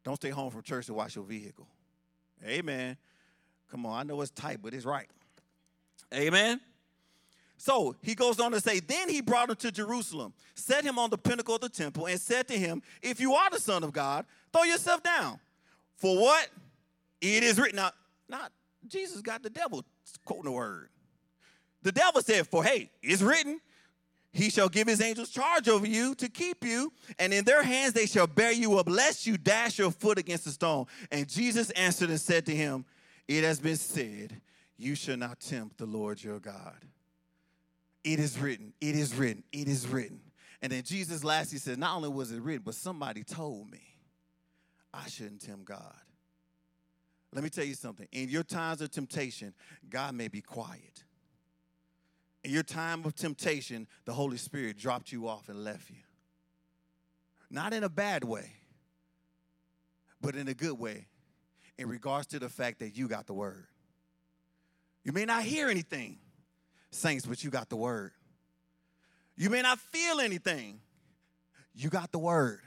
[0.03, 1.67] Don't stay home from church to wash your vehicle.
[2.45, 2.95] Amen.
[3.69, 5.07] Come on, I know it's tight, but it's right.
[6.13, 6.59] Amen.
[7.57, 11.09] So he goes on to say, Then he brought him to Jerusalem, set him on
[11.09, 13.91] the pinnacle of the temple, and said to him, If you are the Son of
[13.91, 15.39] God, throw yourself down.
[15.97, 16.47] For what?
[17.19, 17.75] It is written.
[17.75, 17.91] Now,
[18.29, 18.51] not
[18.87, 19.83] Jesus got the devil
[20.23, 20.89] quoting the word.
[21.81, 23.59] The devil said, For hey, it's written,
[24.31, 27.93] he shall give his angels charge over you to keep you, and in their hands
[27.93, 30.85] they shall bear you up, lest you dash your foot against a stone.
[31.11, 32.85] And Jesus answered and said to him,
[33.27, 34.39] It has been said,
[34.77, 36.85] You shall not tempt the Lord your God.
[38.03, 40.21] It is written, it is written, it is written.
[40.61, 43.81] And then Jesus lastly said, Not only was it written, but somebody told me
[44.93, 45.95] I shouldn't tempt God.
[47.33, 48.07] Let me tell you something.
[48.11, 49.53] In your times of temptation,
[49.89, 51.03] God may be quiet
[52.43, 55.97] in your time of temptation, the Holy Spirit dropped you off and left you.
[57.49, 58.51] Not in a bad way,
[60.21, 61.07] but in a good way,
[61.77, 63.67] in regards to the fact that you got the word.
[65.03, 66.19] You may not hear anything,
[66.91, 68.11] saints, but you got the word.
[69.35, 70.81] You may not feel anything,
[71.73, 72.59] you got the word.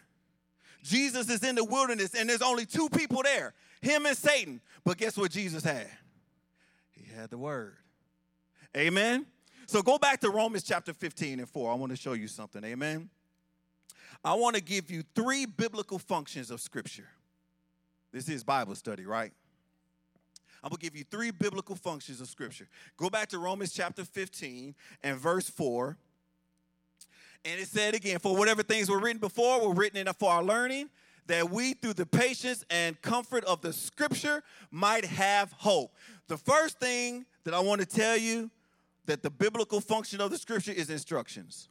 [0.82, 4.60] Jesus is in the wilderness and there's only two people there him and Satan.
[4.84, 5.88] But guess what Jesus had?
[6.92, 7.74] He had the word.
[8.76, 9.26] Amen.
[9.72, 11.72] So go back to Romans chapter 15 and 4.
[11.72, 12.62] I want to show you something.
[12.62, 13.08] Amen.
[14.22, 17.08] I want to give you three biblical functions of Scripture.
[18.12, 19.32] This is Bible study, right?
[20.62, 22.68] I'm going to give you three biblical functions of Scripture.
[22.98, 25.96] Go back to Romans chapter 15 and verse 4.
[27.46, 30.42] And it said again, for whatever things were written before were written in for our
[30.42, 30.90] learning,
[31.28, 35.94] that we through the patience and comfort of the scripture might have hope.
[36.28, 38.50] The first thing that I want to tell you
[39.06, 41.68] that the biblical function of the scripture is instructions.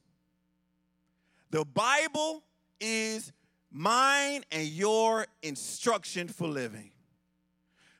[1.49, 2.43] The Bible
[2.79, 3.31] is
[3.71, 6.91] mine and your instruction for living.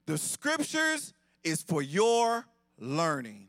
[0.06, 1.14] The scriptures
[1.44, 2.46] is for your
[2.78, 3.48] learning.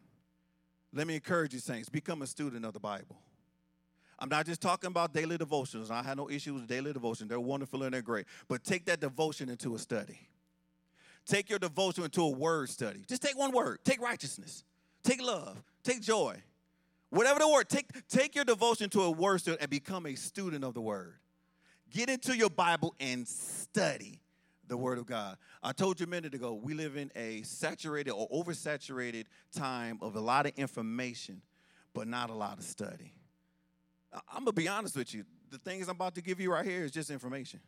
[0.93, 3.19] Let me encourage you, saints, become a student of the Bible.
[4.19, 5.91] I'm not just talking about daily devotions.
[5.91, 7.27] I have no issue with daily devotion.
[7.27, 8.27] They're wonderful and they're great.
[8.47, 10.29] But take that devotion into a study.
[11.27, 13.05] Take your devotion into a word study.
[13.09, 13.79] Just take one word.
[13.85, 14.65] Take righteousness.
[15.03, 15.61] Take love.
[15.83, 16.43] Take joy.
[17.11, 20.65] Whatever the word, take, take your devotion to a word student and become a student
[20.65, 21.15] of the word.
[21.91, 24.21] Get into your Bible and study
[24.67, 25.37] the word of God.
[25.63, 30.17] I told you a minute ago, we live in a saturated or oversaturated time of
[30.17, 31.43] a lot of information,
[31.93, 33.13] but not a lot of study.
[34.13, 35.25] I'm gonna be honest with you.
[35.51, 37.61] The things I'm about to give you right here is just information.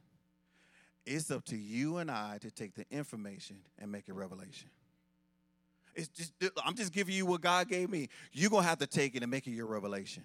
[1.05, 4.71] It's up to you and I to take the information and make a revelation.
[5.95, 6.33] It's just
[6.65, 8.09] I'm just giving you what God gave me.
[8.33, 10.25] You're gonna have to take it and make it your revelation.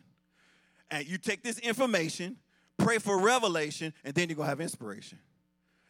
[0.92, 2.38] And you take this information,
[2.78, 5.20] pray for revelation, and then you're gonna have inspiration.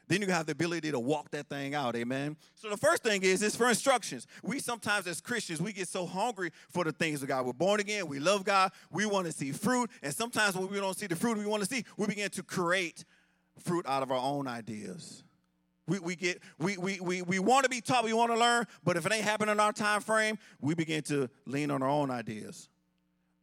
[0.07, 2.35] Then you have the ability to walk that thing out, amen.
[2.55, 4.25] So the first thing is is for instructions.
[4.43, 7.45] We sometimes as Christians, we get so hungry for the things of God.
[7.45, 10.77] We're born again, we love God, we want to see fruit, and sometimes when we
[10.77, 13.05] don't see the fruit we want to see, we begin to create
[13.63, 15.23] fruit out of our own ideas.
[15.89, 18.65] We, we get we, we, we, we want to be taught, we want to learn,
[18.83, 21.89] but if it ain't happening in our time frame, we begin to lean on our
[21.89, 22.69] own ideas.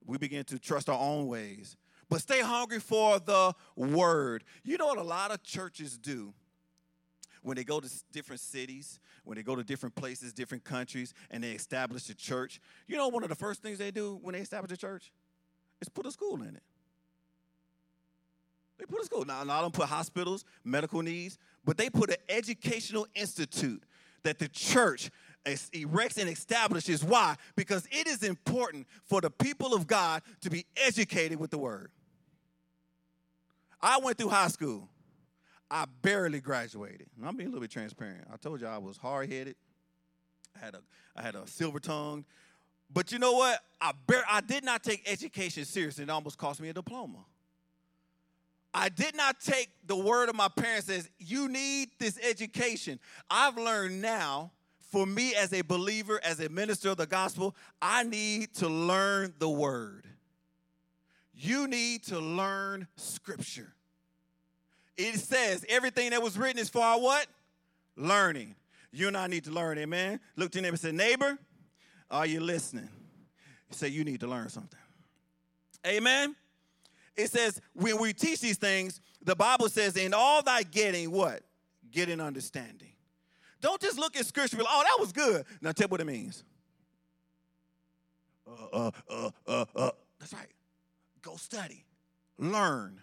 [0.04, 1.76] We begin to trust our own ways.
[2.09, 4.44] But stay hungry for the word.
[4.62, 6.32] You know what a lot of churches do?
[7.42, 11.44] when they go to different cities, when they go to different places, different countries, and
[11.44, 14.40] they establish a church, you know one of the first things they do when they
[14.40, 15.12] establish a church
[15.80, 16.62] is put a school in it.
[18.78, 19.24] They put a school.
[19.24, 23.83] Now, not them put hospitals, medical needs, but they put an educational institute
[24.22, 25.11] that the church
[25.72, 27.05] erects and establishes.
[27.05, 27.37] Why?
[27.57, 31.90] Because it is important for the people of God to be educated with the word.
[33.83, 34.88] I went through high school.
[35.70, 37.09] I barely graduated.
[37.16, 38.26] And I'm being a little bit transparent.
[38.33, 39.57] I told you I was hard headed.
[40.57, 40.81] I had a
[41.14, 42.24] I had a silver tongue.
[42.92, 43.61] But you know what?
[43.81, 46.05] I bar- I did not take education seriously.
[46.05, 47.24] It almost cost me a diploma.
[48.76, 53.00] I did not take the word of my parents as you need this education.
[53.30, 54.52] I've learned now,
[54.90, 59.32] for me as a believer, as a minister of the gospel, I need to learn
[59.38, 60.06] the word.
[61.34, 63.72] You need to learn scripture.
[64.98, 67.26] It says everything that was written is for our what?
[67.96, 68.56] Learning.
[68.92, 70.20] You and I need to learn, amen.
[70.36, 71.38] Look to your neighbor and say, neighbor,
[72.10, 72.90] are you listening?
[73.70, 74.78] Say you need to learn something.
[75.86, 76.36] Amen.
[77.16, 81.42] It says when we teach these things, the Bible says, in all thy getting, what?
[81.90, 82.92] Get an understanding.
[83.61, 85.44] Don't just look at scripture, oh, that was good.
[85.61, 86.44] Now tell what it means.
[88.46, 89.90] Uh, uh, uh, uh, uh.
[90.20, 90.46] That's right.
[91.22, 91.85] Go study,
[92.38, 93.00] learn.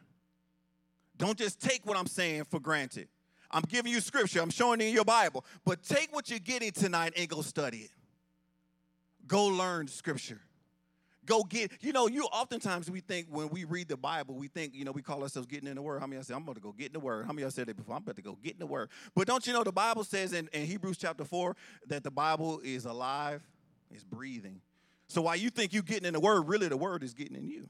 [1.17, 3.07] Don't just take what I'm saying for granted.
[3.51, 6.71] I'm giving you scripture, I'm showing you in your Bible, but take what you're getting
[6.71, 7.91] tonight and go study it.
[9.27, 10.41] Go learn scripture.
[11.25, 14.73] Go get, you know, you oftentimes we think when we read the Bible, we think,
[14.75, 16.01] you know, we call ourselves getting in the word.
[16.01, 17.25] How many of y'all say, I'm going to go get in the word?
[17.25, 17.95] How many y'all said that before?
[17.95, 18.89] I'm about to go get in the word.
[19.15, 21.55] But don't you know the Bible says in, in Hebrews chapter 4
[21.87, 23.41] that the Bible is alive,
[23.89, 24.59] it's breathing.
[25.07, 27.47] So while you think you're getting in the word, really the word is getting in
[27.47, 27.67] you.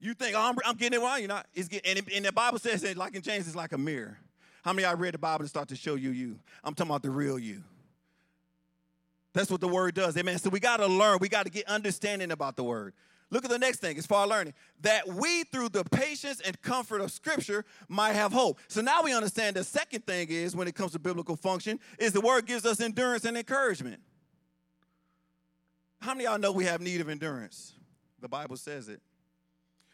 [0.00, 1.18] You think, oh, I'm, I'm getting it wrong.
[1.18, 1.46] You're not.
[1.54, 4.18] It's getting, and, and the Bible says, that, like in James, it's like a mirror.
[4.62, 6.38] How many y'all read the Bible to start to show you you?
[6.62, 7.62] I'm talking about the real you.
[9.34, 10.16] That's what the word does.
[10.16, 10.38] Amen.
[10.38, 11.18] So we got to learn.
[11.20, 12.94] We got to get understanding about the word.
[13.30, 13.98] Look at the next thing.
[13.98, 14.54] It's for our learning.
[14.80, 18.58] That we, through the patience and comfort of Scripture, might have hope.
[18.68, 22.12] So now we understand the second thing is, when it comes to biblical function, is
[22.12, 24.00] the word gives us endurance and encouragement.
[26.00, 27.74] How many y'all know we have need of endurance?
[28.20, 29.02] The Bible says it.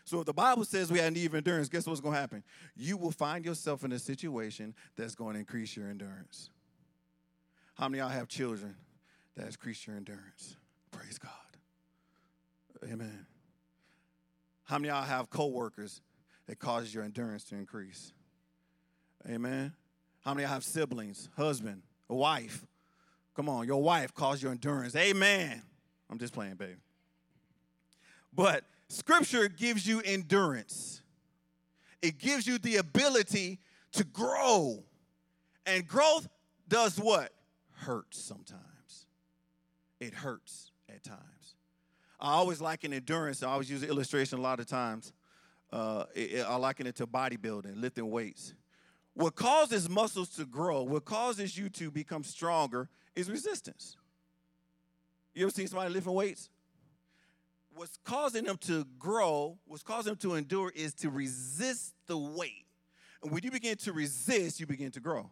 [0.05, 2.45] So if the Bible says we have need of endurance, guess what's going to happen?
[2.77, 6.51] You will find yourself in a situation that's going to increase your endurance.
[7.75, 8.77] How many y'all have children
[9.37, 10.57] that has increased your endurance?
[10.91, 11.31] Praise God.
[12.85, 13.27] Amen.
[14.65, 16.01] How many of y'all have coworkers
[16.47, 18.13] that causes your endurance to increase?
[19.29, 19.73] Amen.
[20.21, 22.65] How many of y'all have siblings, husband, a wife?
[23.35, 24.95] Come on, your wife caused your endurance.
[24.95, 25.63] Amen.
[26.11, 26.77] I'm just playing, baby.
[28.33, 31.03] But Scripture gives you endurance,
[32.03, 33.61] it gives you the ability
[33.93, 34.85] to grow.
[35.67, 36.29] And growth
[36.69, 37.33] does what?
[37.73, 38.61] Hurts sometimes.
[40.01, 41.57] It hurts at times.
[42.21, 45.13] I always liken endurance, I always use an illustration a lot of times.
[45.73, 48.55] Uh, it, it, I liken it to bodybuilding, lifting weights.
[49.15, 53.97] What causes muscles to grow, what causes you to become stronger is resistance.
[55.35, 56.49] You ever seen somebody lifting weights?
[57.75, 62.67] what's causing them to grow, what's causing them to endure is to resist the weight.
[63.23, 65.31] And when you begin to resist, you begin to grow.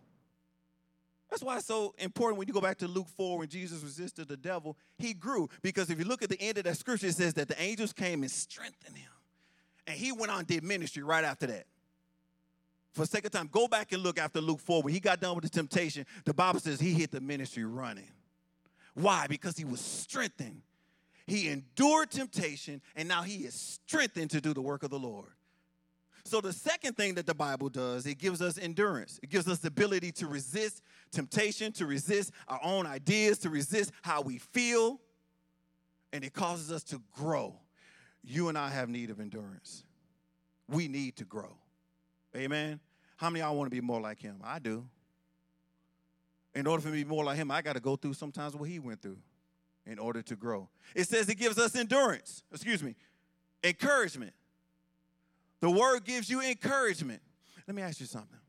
[1.32, 4.28] That's why it's so important when you go back to Luke 4 when Jesus resisted
[4.28, 5.48] the devil, he grew.
[5.62, 7.94] Because if you look at the end of that scripture, it says that the angels
[7.94, 9.10] came and strengthened him.
[9.86, 11.64] And he went on and did ministry right after that.
[12.92, 14.82] For sake of time, go back and look after Luke 4.
[14.82, 18.10] When he got done with the temptation, the Bible says he hit the ministry running.
[18.92, 19.26] Why?
[19.26, 20.60] Because he was strengthened
[21.26, 25.30] he endured temptation, and now he is strengthened to do the work of the Lord.
[26.32, 29.20] So, the second thing that the Bible does, it gives us endurance.
[29.22, 30.80] It gives us the ability to resist
[31.10, 34.98] temptation, to resist our own ideas, to resist how we feel,
[36.10, 37.56] and it causes us to grow.
[38.24, 39.84] You and I have need of endurance.
[40.70, 41.54] We need to grow.
[42.34, 42.80] Amen.
[43.18, 44.36] How many y'all want to be more like him?
[44.42, 44.86] I do.
[46.54, 48.56] In order for me to be more like him, I got to go through sometimes
[48.56, 49.18] what he went through
[49.84, 50.70] in order to grow.
[50.94, 52.96] It says it gives us endurance, excuse me,
[53.62, 54.32] encouragement.
[55.62, 57.22] The word gives you encouragement.
[57.68, 58.40] Let me ask you something.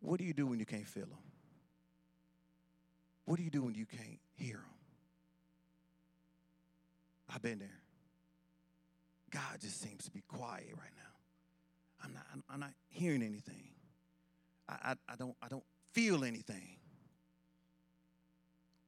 [0.00, 1.18] What do you do when you can't feel them?
[3.26, 4.64] What do you do when you can't hear them?
[7.28, 7.82] I've been there.
[9.30, 12.02] God just seems to be quiet right now.
[12.02, 13.68] I'm not, I'm not hearing anything.
[14.66, 16.78] I, I, I, don't, I don't feel anything.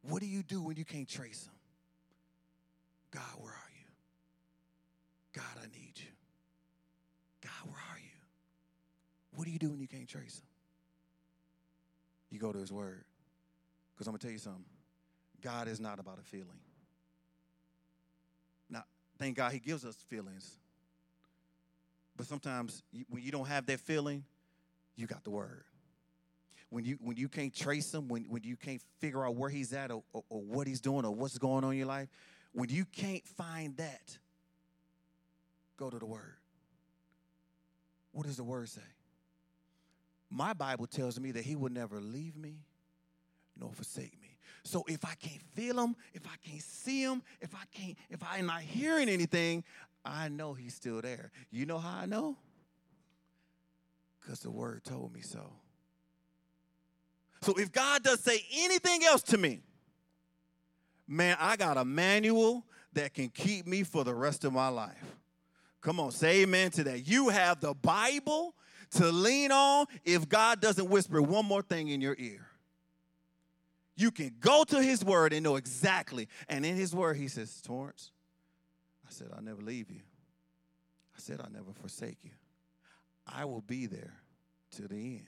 [0.00, 1.54] What do you do when you can't trace them?
[3.10, 3.67] God, where are?
[5.38, 6.10] God, I need you.
[7.40, 8.10] God, where are you?
[9.36, 10.48] What do you do when you can't trace him?
[12.30, 13.04] You go to his word.
[13.94, 14.64] Because I'm going to tell you something.
[15.40, 16.58] God is not about a feeling.
[18.68, 18.82] Now,
[19.16, 20.58] thank God he gives us feelings.
[22.16, 24.24] But sometimes when you don't have that feeling,
[24.96, 25.62] you got the word.
[26.70, 29.72] When you when you can't trace him, when, when you can't figure out where he's
[29.72, 32.08] at or, or, or what he's doing or what's going on in your life,
[32.52, 34.18] when you can't find that,
[35.78, 36.36] go to the word.
[38.12, 38.80] What does the word say?
[40.30, 42.64] My Bible tells me that he will never leave me
[43.56, 44.36] nor forsake me.
[44.64, 48.20] So if I can't feel him, if I can't see him, if I can't, if
[48.22, 49.64] I'm not hearing anything,
[50.04, 51.30] I know he's still there.
[51.50, 52.36] You know how I know?
[54.20, 55.52] Because the word told me so.
[57.42, 59.62] So if God does say anything else to me,
[61.06, 65.16] man, I got a manual that can keep me for the rest of my life.
[65.80, 67.06] Come on, say amen to that.
[67.06, 68.54] You have the Bible
[68.92, 72.46] to lean on if God doesn't whisper one more thing in your ear.
[73.96, 76.28] You can go to his word and know exactly.
[76.48, 78.12] And in his word, he says, Torrance,
[79.06, 80.00] I said, I'll never leave you.
[81.16, 82.30] I said, I'll never forsake you.
[83.26, 84.14] I will be there
[84.76, 85.26] to the end.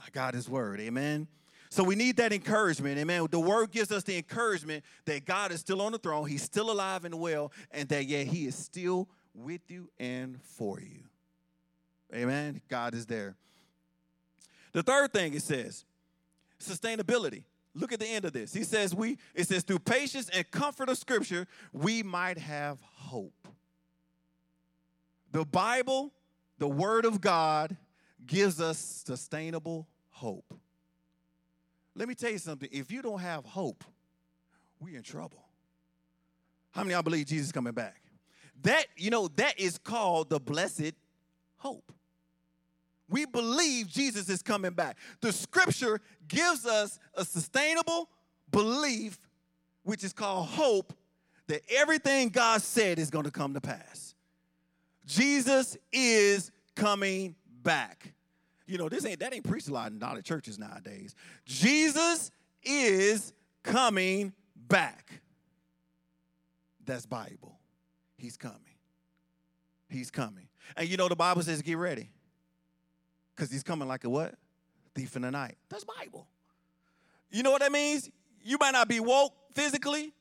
[0.00, 0.80] I got his word.
[0.80, 1.28] Amen.
[1.70, 2.98] So we need that encouragement.
[2.98, 3.26] Amen.
[3.30, 6.70] The word gives us the encouragement that God is still on the throne, he's still
[6.70, 9.08] alive and well, and that, yeah, he is still
[9.42, 11.04] with you and for you.
[12.14, 12.60] Amen.
[12.68, 13.36] God is there.
[14.72, 15.84] The third thing it says,
[16.60, 17.44] sustainability.
[17.74, 18.52] Look at the end of this.
[18.52, 23.48] He says, we, it says, through patience and comfort of scripture, we might have hope.
[25.30, 26.12] The Bible,
[26.58, 27.76] the Word of God,
[28.26, 30.54] gives us sustainable hope.
[31.94, 32.68] Let me tell you something.
[32.72, 33.84] If you don't have hope,
[34.80, 35.44] we're in trouble.
[36.70, 38.00] How many of y'all believe Jesus coming back?
[38.62, 40.92] That, you know, that is called the blessed
[41.58, 41.92] hope.
[43.08, 44.98] We believe Jesus is coming back.
[45.20, 48.10] The scripture gives us a sustainable
[48.50, 49.18] belief,
[49.82, 50.92] which is called hope,
[51.46, 54.14] that everything God said is going to come to pass.
[55.06, 58.12] Jesus is coming back.
[58.66, 61.14] You know, this ain't that ain't preached a lot in a lot of churches nowadays.
[61.46, 62.30] Jesus
[62.62, 63.32] is
[63.62, 65.22] coming back.
[66.84, 67.57] That's Bible.
[68.18, 68.58] He's coming.
[69.88, 70.48] He's coming.
[70.76, 72.10] And you know the Bible says get ready.
[73.34, 74.34] Because he's coming like a what?
[74.94, 75.56] Thief in the night.
[75.70, 76.26] That's Bible.
[77.30, 78.10] You know what that means?
[78.42, 80.12] You might not be woke physically.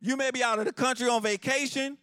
[0.00, 1.96] You may be out of the country on vacation.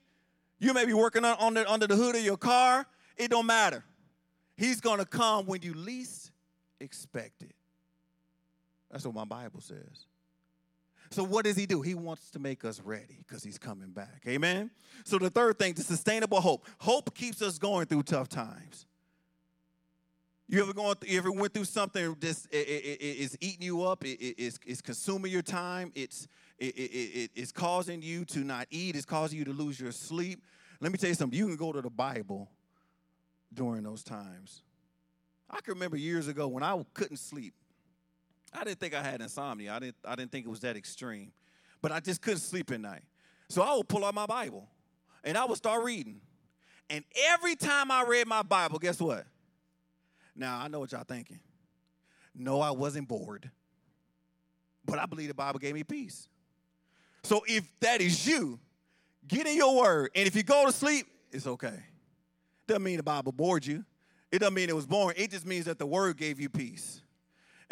[0.59, 2.85] You may be working on, on the, under the hood of your car.
[3.17, 3.83] It don't matter.
[4.55, 6.31] He's going to come when you least
[6.79, 7.55] expect it.
[8.89, 10.05] That's what my Bible says.
[11.13, 11.83] So, what does he do?
[11.83, 14.23] He wants to make us ready because he's coming back.
[14.27, 14.71] Amen?
[15.03, 16.65] So, the third thing, the sustainable hope.
[16.79, 18.87] Hope keeps us going through tough times.
[20.47, 20.95] You ever going?
[20.95, 24.03] Through, you ever went through something that's it, it, it, it's eating you up?
[24.03, 25.91] it's, it's consuming your time.
[25.93, 28.95] It's it's causing you to not eat.
[28.95, 30.43] It's causing you to lose your sleep.
[30.81, 31.37] Let me tell you something.
[31.37, 32.49] You can go to the Bible
[33.53, 34.63] during those times.
[35.49, 37.53] I can remember years ago when I couldn't sleep.
[38.53, 39.73] I didn't think I had insomnia.
[39.73, 39.95] I didn't.
[40.05, 41.31] I didn't think it was that extreme,
[41.81, 43.03] but I just couldn't sleep at night.
[43.49, 44.67] So I would pull out my Bible,
[45.23, 46.21] and I would start reading.
[46.89, 49.25] And every time I read my Bible, guess what?
[50.35, 51.39] Now, I know what y'all thinking.
[52.35, 53.49] No, I wasn't bored.
[54.85, 56.27] But I believe the Bible gave me peace.
[57.23, 58.59] So if that is you,
[59.27, 60.11] get in your word.
[60.15, 61.79] And if you go to sleep, it's okay.
[62.67, 63.85] Doesn't mean the Bible bored you.
[64.31, 65.15] It doesn't mean it was boring.
[65.17, 67.02] It just means that the word gave you peace.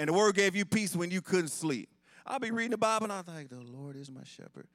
[0.01, 1.87] And the word gave you peace when you couldn't sleep.
[2.25, 4.65] I'll be reading the Bible and I think, the Lord is my shepherd.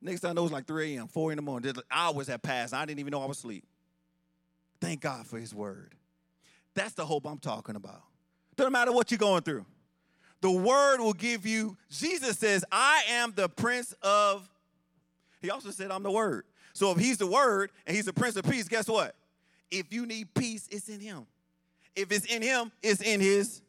[0.00, 1.74] Next time I know like 3 a.m., 4 in the morning.
[1.90, 2.72] Hours had passed.
[2.72, 3.64] I didn't even know I was asleep.
[4.80, 5.96] Thank God for his word.
[6.74, 8.02] That's the hope I'm talking about.
[8.54, 9.66] Doesn't matter what you're going through.
[10.42, 14.48] The word will give you, Jesus says, I am the prince of,
[15.42, 16.44] he also said, I'm the word.
[16.74, 19.16] So if he's the word and he's the prince of peace, guess what?
[19.68, 21.26] If you need peace, it's in him.
[21.96, 23.62] If it's in him, it's in his.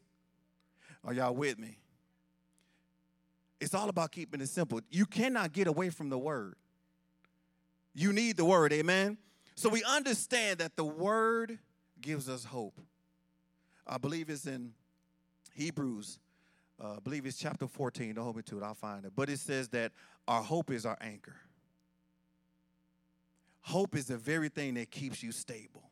[1.02, 1.78] Are y'all with me?
[3.60, 4.80] It's all about keeping it simple.
[4.90, 6.54] You cannot get away from the word.
[7.94, 9.18] You need the word, amen?
[9.56, 11.58] So we understand that the word
[12.00, 12.80] gives us hope.
[13.86, 14.72] I believe it's in
[15.54, 16.20] Hebrews,
[16.80, 18.14] uh, I believe it's chapter 14.
[18.14, 19.12] Don't hold me to it, I'll find it.
[19.16, 19.90] But it says that
[20.28, 21.34] our hope is our anchor.
[23.62, 25.87] Hope is the very thing that keeps you stable.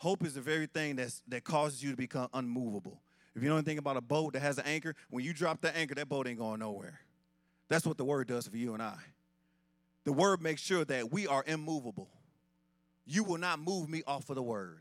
[0.00, 3.02] Hope is the very thing that's, that causes you to become unmovable.
[3.36, 5.76] If you know anything about a boat that has an anchor, when you drop the
[5.76, 7.00] anchor, that boat ain't going nowhere.
[7.68, 8.96] That's what the word does for you and I.
[10.04, 12.08] The word makes sure that we are immovable.
[13.04, 14.80] You will not move me off of the word.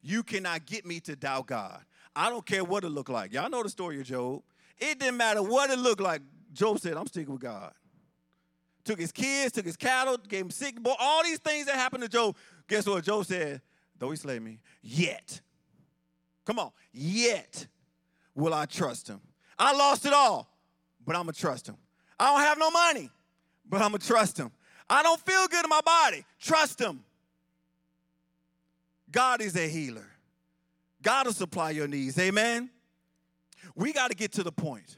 [0.00, 1.82] You cannot get me to doubt God.
[2.14, 3.34] I don't care what it looked like.
[3.34, 4.40] Y'all know the story of Job.
[4.78, 6.22] It didn't matter what it looked like.
[6.54, 7.74] Job said, I'm sticking with God.
[8.84, 12.04] Took his kids, took his cattle, gave him sick, boy, all these things that happened
[12.04, 12.36] to Job.
[12.68, 13.04] Guess what?
[13.04, 13.60] Job said,
[13.98, 15.40] though he slay me, yet.
[16.44, 17.66] Come on, yet
[18.34, 19.20] will I trust him.
[19.58, 20.48] I lost it all,
[21.04, 21.76] but I'm to trust him.
[22.18, 23.10] I don't have no money,
[23.68, 24.50] but I'm to trust him.
[24.88, 26.24] I don't feel good in my body.
[26.38, 27.02] Trust him.
[29.10, 30.06] God is a healer.
[31.02, 32.18] God will supply your needs.
[32.18, 32.70] Amen.
[33.74, 34.96] We got to get to the point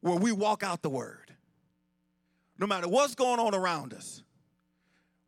[0.00, 1.32] where we walk out the word.
[2.58, 4.22] No matter what's going on around us,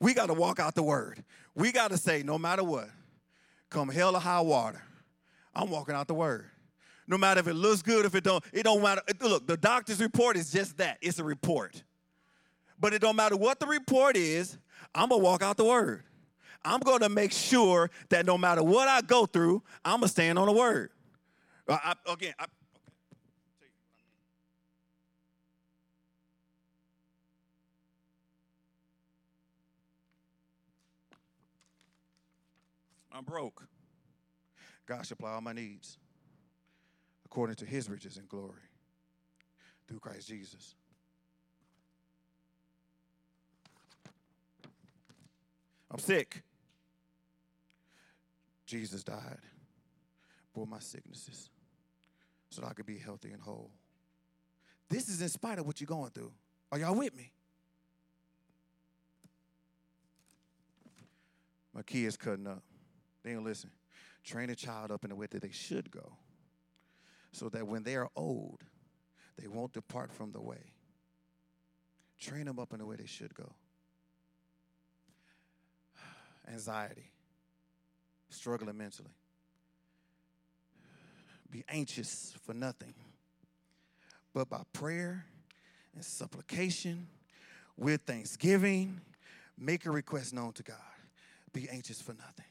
[0.00, 1.24] we got to walk out the word.
[1.56, 2.88] We got to say, no matter what,
[3.70, 4.80] come hell or high water,
[5.52, 6.44] I'm walking out the word
[7.08, 9.02] no matter if it looks good, if it don't, it don't matter.
[9.20, 10.98] Look, the doctor's report is just that.
[11.00, 11.82] It's a report.
[12.78, 14.58] But it don't matter what the report is,
[14.94, 16.02] I'm gonna walk out the word.
[16.64, 20.46] I'm gonna make sure that no matter what I go through, I'm gonna stand on
[20.46, 20.90] the word.
[21.68, 22.46] I, again, I,
[33.16, 33.66] I'm broke.
[34.84, 35.96] God supply all my needs
[37.24, 38.60] according to his riches and glory
[39.88, 40.74] through Christ Jesus.
[45.90, 46.42] I'm sick.
[48.66, 49.38] Jesus died
[50.52, 51.48] for my sicknesses
[52.50, 53.70] so that I could be healthy and whole.
[54.90, 56.32] This is in spite of what you're going through.
[56.70, 57.32] Are y'all with me?
[61.72, 62.62] My kids cutting up.
[63.26, 63.70] They don't listen.
[64.22, 66.12] Train a child up in the way that they should go
[67.32, 68.62] so that when they are old,
[69.36, 70.72] they won't depart from the way.
[72.20, 73.52] Train them up in the way they should go.
[76.48, 77.10] Anxiety,
[78.30, 79.10] struggling mentally.
[81.50, 82.94] Be anxious for nothing,
[84.32, 85.26] but by prayer
[85.96, 87.08] and supplication
[87.76, 89.00] with thanksgiving,
[89.58, 90.76] make a request known to God.
[91.52, 92.46] Be anxious for nothing.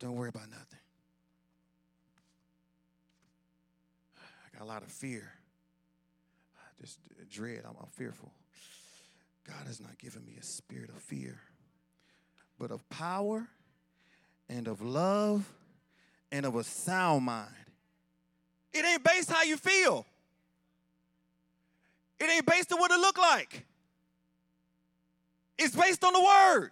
[0.00, 0.78] Don't worry about nothing.
[4.16, 5.30] I got a lot of fear,
[6.80, 7.60] just uh, dread.
[7.64, 8.32] I'm, I'm fearful.
[9.46, 11.38] God has not given me a spirit of fear,
[12.58, 13.46] but of power
[14.48, 15.46] and of love
[16.32, 17.48] and of a sound mind.
[18.72, 20.06] It ain't based how you feel.
[22.18, 23.66] It ain't based on what it look like.
[25.58, 26.70] It's based on the word.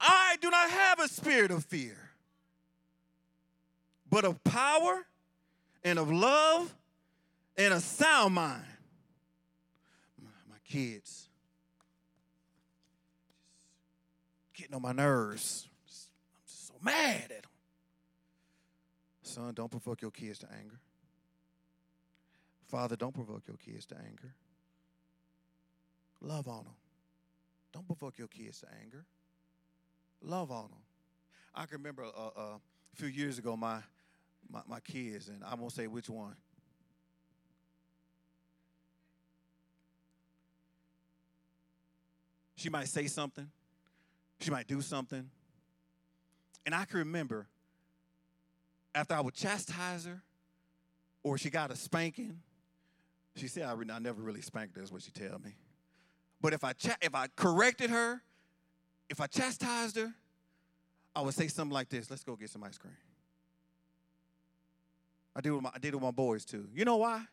[0.00, 2.10] I do not have a spirit of fear,
[4.08, 5.04] but of power
[5.84, 6.74] and of love
[7.56, 8.64] and a sound mind.
[10.22, 11.28] My, kids
[14.54, 15.66] getting on my nerves.
[15.66, 17.50] I'm just so mad at them.
[19.22, 20.78] Son, don't provoke your kids to anger.
[22.68, 24.34] Father, don't provoke your kids to anger.
[26.20, 26.74] Love on them.
[27.72, 29.04] Don't provoke your kids to anger.
[30.22, 30.78] Love on them.
[31.54, 33.80] I can remember uh, uh, a few years ago, my
[34.48, 36.34] my, my kids, and I won't say which one.
[42.56, 43.50] She might say something,
[44.40, 45.30] she might do something.
[46.66, 47.48] And I can remember
[48.94, 50.22] after I would chastise her
[51.22, 52.40] or she got a spanking,
[53.34, 55.54] she said, I, I never really spanked her, is what she tell me.
[56.40, 58.22] But if I, cha- if I corrected her,
[59.10, 60.10] if I chastised her,
[61.14, 62.96] I would say something like this let's go get some ice cream.
[65.34, 66.66] I did, with my, I did it with my boys too.
[66.74, 67.24] You know why?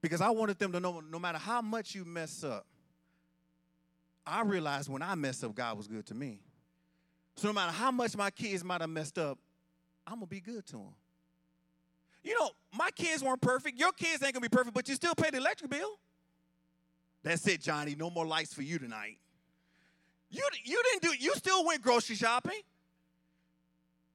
[0.00, 2.66] Because I wanted them to know no matter how much you mess up,
[4.26, 6.40] I realized when I messed up, God was good to me.
[7.36, 9.38] So no matter how much my kids might have messed up,
[10.06, 10.94] I'm gonna be good to them.
[12.22, 13.78] You know, my kids weren't perfect.
[13.78, 15.98] Your kids ain't gonna be perfect, but you still pay the electric bill.
[17.22, 17.94] That's it, Johnny.
[17.94, 19.18] No more lights for you tonight.
[20.34, 21.24] You, you didn't do.
[21.24, 22.60] You still went grocery shopping.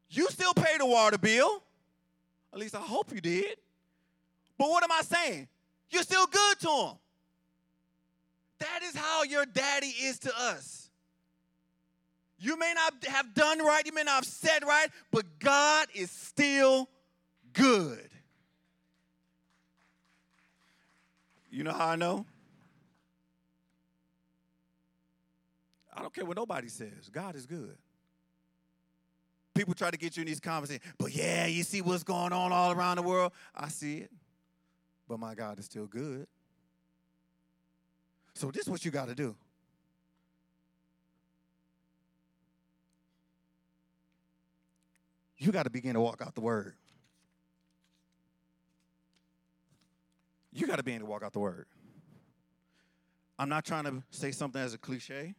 [0.10, 1.64] You still pay the water bill.
[2.52, 3.58] At least I hope you did.
[4.58, 5.48] But what am I saying?
[5.90, 6.96] You're still good to him.
[8.60, 10.90] That is how your daddy is to us.
[12.38, 16.12] You may not have done right, you may not have said right, but God is
[16.12, 16.90] still
[17.54, 18.10] good.
[21.50, 22.26] You know how I know?
[26.00, 27.10] I don't care what nobody says.
[27.12, 27.76] God is good.
[29.54, 32.54] People try to get you in these conversations, but yeah, you see what's going on
[32.54, 33.34] all around the world.
[33.54, 34.12] I see it,
[35.10, 36.26] but my God is still good.
[38.34, 39.36] So, this is what you got to do.
[45.38, 46.76] You got to begin to walk out the word.
[50.54, 51.66] You got to begin to walk out the word.
[53.38, 55.36] I'm not trying to say something as a cliche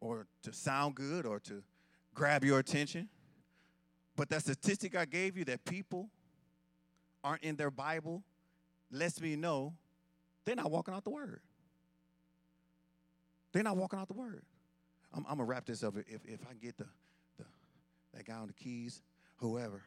[0.00, 1.62] or to sound good or to
[2.14, 3.08] grab your attention.
[4.16, 6.08] But that statistic I gave you that people
[7.22, 8.22] aren't in their Bible
[8.90, 9.74] lets me know
[10.44, 11.40] they're not walking out the word.
[13.52, 14.44] They're not walking out the word.
[15.12, 16.86] I'm, I'm gonna wrap this up if, if I get the,
[17.38, 17.44] the
[18.14, 19.02] that guy on the keys,
[19.36, 19.82] whoever.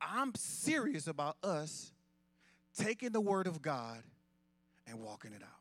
[0.00, 1.92] I'm serious about us
[2.76, 4.02] taking the word of God
[4.86, 5.53] and walking it out.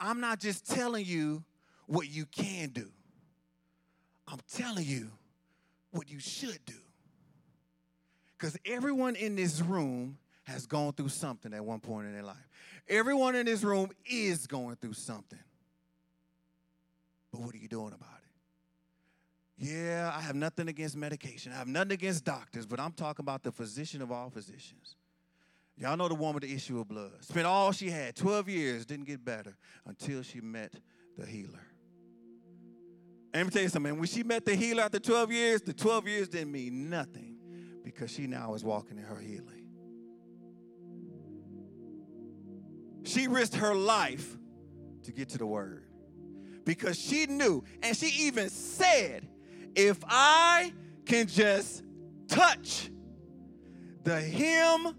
[0.00, 1.44] I'm not just telling you
[1.86, 2.88] what you can do.
[4.26, 5.10] I'm telling you
[5.90, 6.74] what you should do.
[8.36, 12.48] Because everyone in this room has gone through something at one point in their life.
[12.88, 15.38] Everyone in this room is going through something.
[17.32, 18.08] But what are you doing about
[19.58, 19.66] it?
[19.66, 21.52] Yeah, I have nothing against medication.
[21.52, 24.94] I have nothing against doctors, but I'm talking about the physician of all physicians.
[25.78, 27.12] Y'all know the woman with the issue of blood.
[27.20, 29.56] Spent all she had, 12 years, didn't get better
[29.86, 30.72] until she met
[31.16, 31.64] the healer.
[33.32, 35.72] And let me tell you something, when she met the healer after 12 years, the
[35.72, 37.36] 12 years didn't mean nothing
[37.84, 39.66] because she now is walking in her healing.
[43.04, 44.36] She risked her life
[45.04, 45.84] to get to the word
[46.64, 49.28] because she knew, and she even said,
[49.76, 50.72] if I
[51.06, 51.84] can just
[52.26, 52.90] touch
[54.02, 54.94] the hem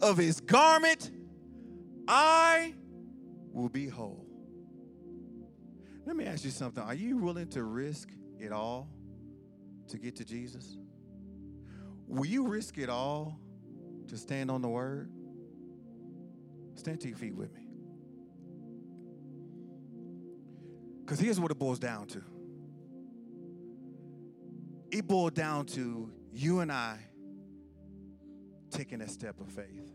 [0.00, 1.10] of his garment,
[2.06, 2.74] I
[3.52, 4.24] will be whole.
[6.06, 6.82] Let me ask you something.
[6.82, 8.88] Are you willing to risk it all
[9.88, 10.76] to get to Jesus?
[12.06, 13.38] Will you risk it all
[14.06, 15.10] to stand on the word?
[16.76, 17.68] Stand to your feet with me.
[21.00, 22.22] Because here's what it boils down to
[24.90, 26.98] it boils down to you and I
[28.70, 29.92] taking that step of faith.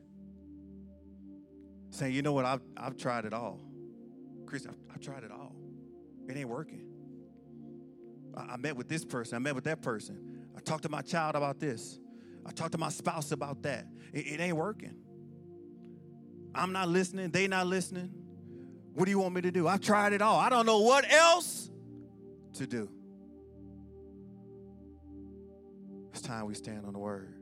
[1.91, 3.59] Saying, you know what, I've, I've tried it all.
[4.45, 5.55] Chris, I've, I've tried it all.
[6.28, 6.86] It ain't working.
[8.36, 10.47] I, I met with this person, I met with that person.
[10.55, 11.99] I talked to my child about this.
[12.45, 13.88] I talked to my spouse about that.
[14.11, 14.95] It, it ain't working.
[16.55, 17.32] I'm not listening.
[17.32, 18.11] They not listening.
[18.93, 19.67] What do you want me to do?
[19.67, 20.39] I've tried it all.
[20.39, 21.71] I don't know what else
[22.55, 22.89] to do.
[26.11, 27.34] It's time we stand on the word.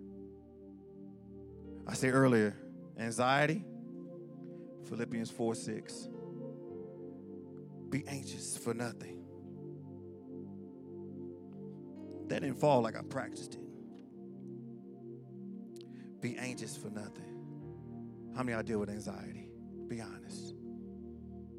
[1.91, 2.55] I said earlier,
[2.97, 3.65] anxiety,
[4.87, 6.07] Philippians 4 6.
[7.89, 9.21] Be anxious for nothing.
[12.27, 13.61] That didn't fall like I practiced it.
[16.21, 17.35] Be anxious for nothing.
[18.37, 19.49] How many of y'all deal with anxiety?
[19.89, 20.55] Be honest.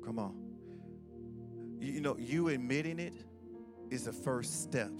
[0.02, 0.34] Come on.
[1.78, 3.12] You know, you admitting it
[3.90, 4.92] is the first step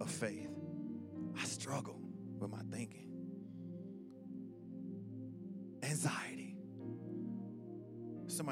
[0.00, 0.48] of faith.
[1.38, 2.00] I struggle
[2.38, 3.09] with my thinking.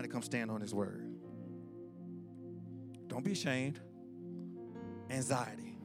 [0.09, 1.05] Somebody come stand on his word.
[3.09, 3.79] Don't be ashamed.
[5.11, 5.77] Anxiety.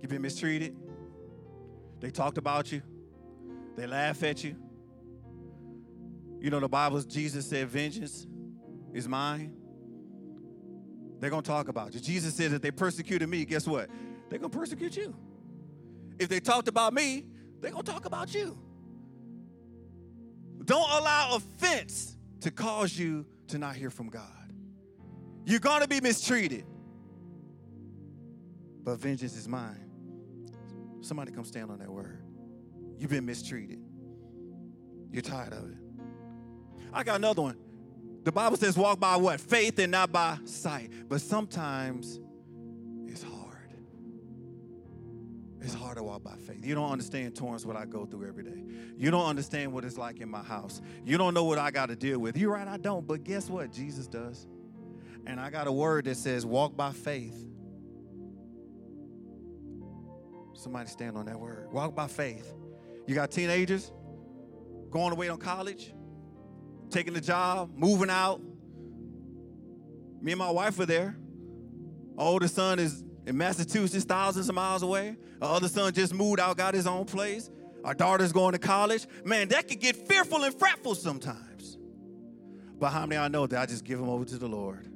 [0.00, 0.76] You've been mistreated.
[2.00, 2.82] They talked about you.
[3.76, 4.56] They laugh at you.
[6.40, 8.26] You know, the Bible, Jesus said, Vengeance
[8.92, 9.54] is mine.
[11.20, 12.00] They're going to talk about you.
[12.00, 13.44] Jesus said that they persecuted me.
[13.46, 13.88] Guess what?
[14.28, 15.14] They're going to persecute you.
[16.18, 17.24] If they talked about me,
[17.60, 18.58] they're going to talk about you.
[20.64, 24.22] Don't allow offense to cause you to not hear from God.
[25.44, 26.64] You're going to be mistreated,
[28.82, 29.90] but vengeance is mine.
[31.02, 32.24] Somebody come stand on that word.
[32.98, 33.78] You've been mistreated.
[35.10, 35.76] You're tired of it.
[36.92, 37.58] I got another one.
[38.24, 39.40] The Bible says walk by what?
[39.40, 40.90] Faith and not by sight.
[41.08, 42.20] But sometimes
[45.64, 46.62] It's hard to walk by faith.
[46.62, 48.62] You don't understand, Torrance, what I go through every day.
[48.98, 50.82] You don't understand what it's like in my house.
[51.06, 52.36] You don't know what I got to deal with.
[52.36, 53.06] You're right, I don't.
[53.06, 53.72] But guess what?
[53.72, 54.46] Jesus does.
[55.26, 57.48] And I got a word that says, walk by faith.
[60.52, 61.72] Somebody stand on that word.
[61.72, 62.52] Walk by faith.
[63.06, 63.90] You got teenagers
[64.90, 65.94] going away on college,
[66.90, 68.42] taking the job, moving out.
[70.20, 71.16] Me and my wife are there.
[72.18, 75.16] Our oldest son is in Massachusetts, thousands of miles away.
[75.40, 77.50] Our other son just moved out, got his own place.
[77.84, 79.06] Our daughter's going to college.
[79.24, 81.78] Man, that could get fearful and fretful sometimes.
[82.78, 84.88] But how many I know that I just give them over to the Lord?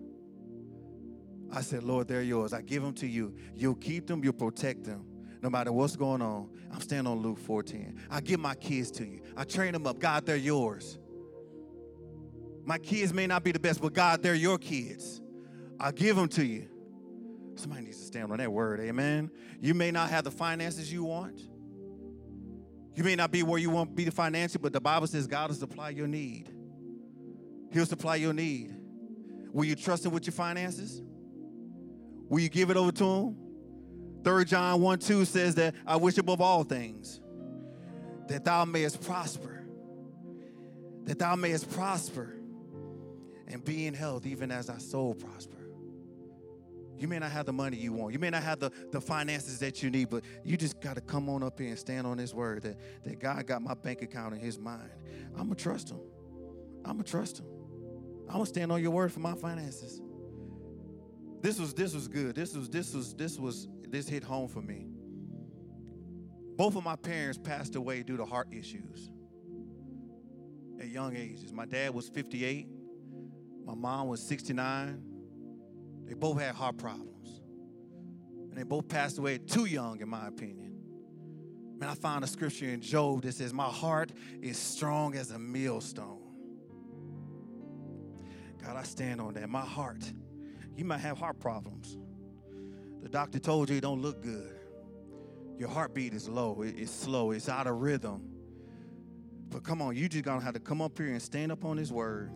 [1.51, 2.53] I said, Lord, they're yours.
[2.53, 3.35] I give them to you.
[3.55, 5.05] You'll keep them, you'll protect them.
[5.41, 8.01] No matter what's going on, I'm standing on Luke 14.
[8.11, 9.21] I give my kids to you.
[9.37, 9.99] I train them up.
[9.99, 10.99] God, they're yours.
[12.65, 15.23] My kids may not be the best, but God, they're your kids.
[15.81, 16.69] I give them to you.
[17.59, 19.31] Somebody needs to stand on that word, amen.
[19.61, 21.41] You may not have the finances you want.
[22.95, 25.27] You may not be where you want to be the financial, but the Bible says
[25.27, 26.51] God will supply your need.
[27.73, 28.75] He'll supply your need.
[29.53, 31.03] Will you trust him with your finances?
[32.29, 33.37] Will you give it over to him?
[34.25, 37.21] 3 John 1 2 says that I wish above all things
[38.29, 39.67] that thou mayest prosper,
[41.05, 42.35] that thou mayest prosper
[43.49, 45.58] and be in health even as thy soul prosper.
[46.99, 48.13] You may not have the money you want.
[48.13, 51.01] You may not have the, the finances that you need, but you just got to
[51.01, 54.03] come on up here and stand on His word that, that God got my bank
[54.03, 54.91] account in His mind.
[55.37, 56.01] I'm going to trust Him.
[56.85, 57.47] I'm going to trust Him.
[58.29, 60.01] I'm going to stand on your word for my finances.
[61.41, 62.35] This was this was good.
[62.35, 64.89] This was this was this was this hit home for me.
[66.57, 69.11] Both of my parents passed away due to heart issues
[70.81, 71.53] at young ages.
[71.53, 72.67] My dad was 58,
[73.65, 75.08] my mom was 69.
[76.09, 77.43] They both had heart problems.
[78.51, 80.69] And they both passed away too young, in my opinion.
[81.79, 85.39] Man, I found a scripture in Job that says, My heart is strong as a
[85.39, 86.23] millstone.
[88.65, 89.49] God, I stand on that.
[89.49, 90.13] My heart.
[90.75, 91.99] You might have heart problems.
[93.03, 94.55] The doctor told you it don't look good.
[95.59, 98.23] Your heartbeat is low, it's slow, it's out of rhythm.
[99.51, 101.77] But come on, you just gonna have to come up here and stand up on
[101.77, 102.31] his word.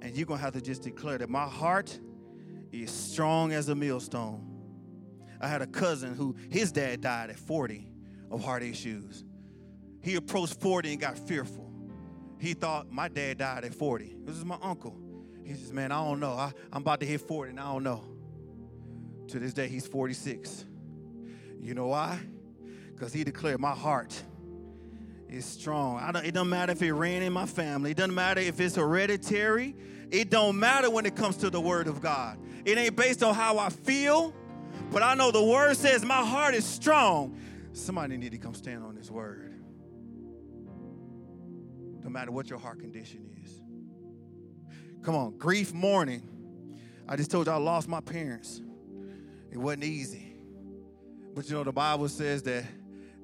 [0.00, 1.98] And you're gonna have to just declare that my heart
[2.82, 4.56] is strong as a millstone.
[5.40, 7.86] I had a cousin who his dad died at 40
[8.30, 9.24] of heart issues.
[10.02, 11.70] He approached 40 and got fearful.
[12.38, 14.16] He thought my dad died at 40.
[14.24, 14.96] This is my uncle.
[15.44, 16.32] He says, Man, I don't know.
[16.32, 18.04] I, am about to hit 40 and I don't know.
[19.28, 20.64] To this day, he's 46.
[21.60, 22.18] You know why?
[22.94, 24.20] Because he declared, My heart
[25.28, 26.00] is strong.
[26.16, 29.74] it doesn't matter if it ran in my family, it doesn't matter if it's hereditary,
[30.10, 32.38] it don't matter when it comes to the word of God.
[32.66, 34.34] It ain't based on how I feel,
[34.90, 37.38] but I know the word says my heart is strong.
[37.72, 39.54] Somebody need to come stand on this word.
[42.02, 43.62] No matter what your heart condition is.
[45.04, 46.28] Come on, grief mourning.
[47.08, 48.60] I just told you I lost my parents.
[49.52, 50.34] It wasn't easy.
[51.36, 52.64] But you know, the Bible says that,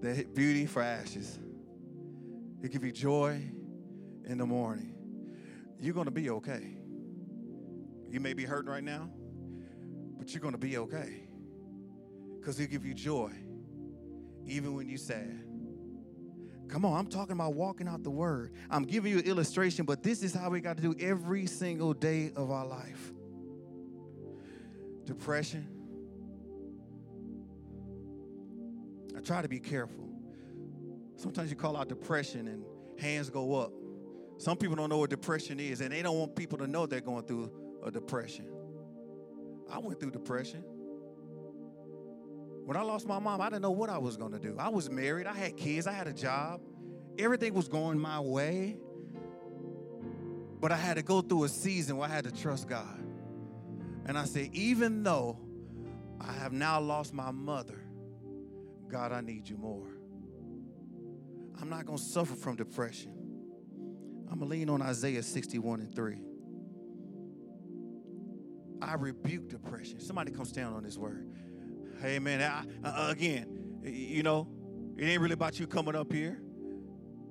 [0.02, 1.40] that beauty for ashes.
[2.62, 3.42] It give you joy
[4.24, 4.94] in the morning.
[5.80, 6.76] You're going to be okay.
[8.08, 9.10] You may be hurting right now
[10.22, 11.24] but you're going to be okay
[12.38, 13.32] because he'll give you joy
[14.46, 15.42] even when you're sad.
[16.68, 18.52] Come on, I'm talking about walking out the word.
[18.70, 21.92] I'm giving you an illustration, but this is how we got to do every single
[21.92, 23.12] day of our life.
[25.06, 25.66] Depression.
[29.16, 30.08] I try to be careful.
[31.16, 32.64] Sometimes you call out depression and
[32.96, 33.72] hands go up.
[34.38, 37.00] Some people don't know what depression is, and they don't want people to know they're
[37.00, 37.50] going through
[37.84, 38.51] a depression.
[39.72, 40.62] I went through depression.
[42.64, 44.56] When I lost my mom, I didn't know what I was going to do.
[44.58, 46.60] I was married, I had kids, I had a job.
[47.18, 48.76] Everything was going my way.
[50.60, 53.02] But I had to go through a season where I had to trust God.
[54.06, 55.38] And I said, even though
[56.20, 57.80] I have now lost my mother,
[58.88, 59.88] God, I need you more.
[61.60, 63.12] I'm not going to suffer from depression.
[64.30, 66.18] I'm going to lean on Isaiah 61 and 3.
[68.82, 70.00] I rebuke depression.
[70.00, 71.28] Somebody come stand on this word.
[72.00, 73.46] Hey, man, I, uh, again,
[73.84, 74.48] you know,
[74.98, 76.40] it ain't really about you coming up here.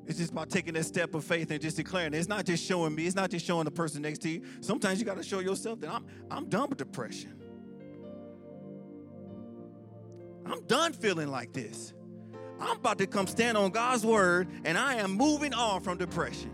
[0.08, 2.14] It's just about taking that step of faith and just declaring.
[2.14, 3.06] It's not just showing me.
[3.06, 4.44] It's not just showing the person next to you.
[4.62, 7.36] Sometimes you got to show yourself that I'm I'm done with depression.
[10.46, 11.94] I'm done feeling like this.
[12.60, 16.52] I'm about to come stand on God's word, and I am moving on from depression.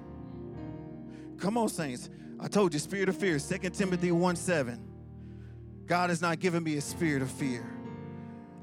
[1.37, 2.09] Come on, saints.
[2.39, 4.86] I told you, spirit of fear, 2 Timothy 1 7.
[5.88, 7.65] God has not given me a spirit of fear.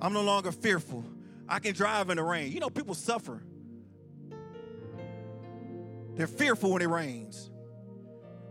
[0.00, 1.04] I'm no longer fearful.
[1.48, 2.52] I can drive in the rain.
[2.52, 3.42] You know, people suffer.
[6.14, 7.50] They're fearful when it rains.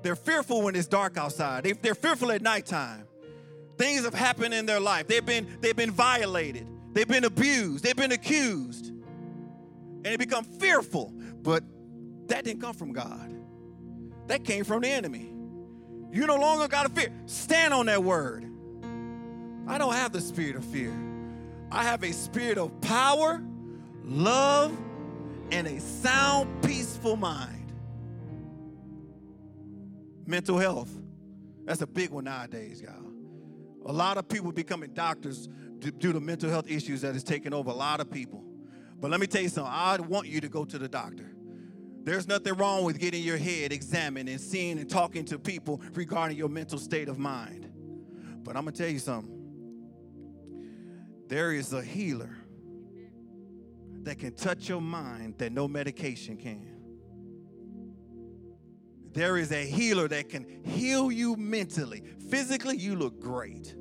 [0.02, 1.64] They're fearful when it's dark outside.
[1.64, 3.06] They, they're fearful at nighttime.
[3.78, 5.08] Things have happened in their life.
[5.08, 6.68] They've been, they've been violated.
[6.94, 7.84] They've been abused.
[7.84, 8.88] They've been accused.
[8.88, 11.14] And they become fearful.
[11.42, 11.64] But
[12.28, 13.34] that didn't come from God.
[14.28, 15.34] That came from the enemy.
[16.12, 17.10] You no longer got to fear.
[17.26, 18.46] Stand on that word.
[19.68, 20.94] I don't have the spirit of fear.
[21.72, 23.42] I have a spirit of power,
[24.04, 24.78] love,
[25.52, 27.72] and a sound, peaceful mind.
[30.26, 30.92] Mental health.
[31.66, 33.12] That's a big one nowadays, y'all.
[33.86, 35.48] A lot of people becoming doctors
[35.80, 38.44] due to mental health issues that is taking over a lot of people.
[39.00, 39.74] But let me tell you something.
[39.74, 41.30] I want you to go to the doctor.
[42.04, 46.38] There's nothing wrong with getting your head examined and seeing and talking to people regarding
[46.38, 47.70] your mental state of mind.
[48.44, 49.43] But I'm going to tell you something.
[51.34, 52.30] There is a healer
[54.04, 56.68] that can touch your mind that no medication can.
[59.14, 62.04] There is a healer that can heal you mentally.
[62.30, 63.74] Physically, you look great.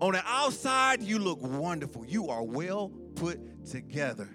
[0.00, 2.04] On the outside, you look wonderful.
[2.04, 4.28] You are well put together.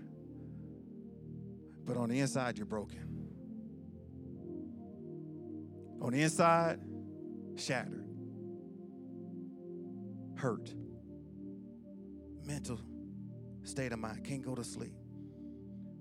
[1.83, 3.01] But on the inside, you're broken.
[6.01, 6.79] On the inside,
[7.57, 8.07] shattered,
[10.37, 10.73] hurt,
[12.45, 12.79] mental
[13.63, 14.93] state of mind, can't go to sleep.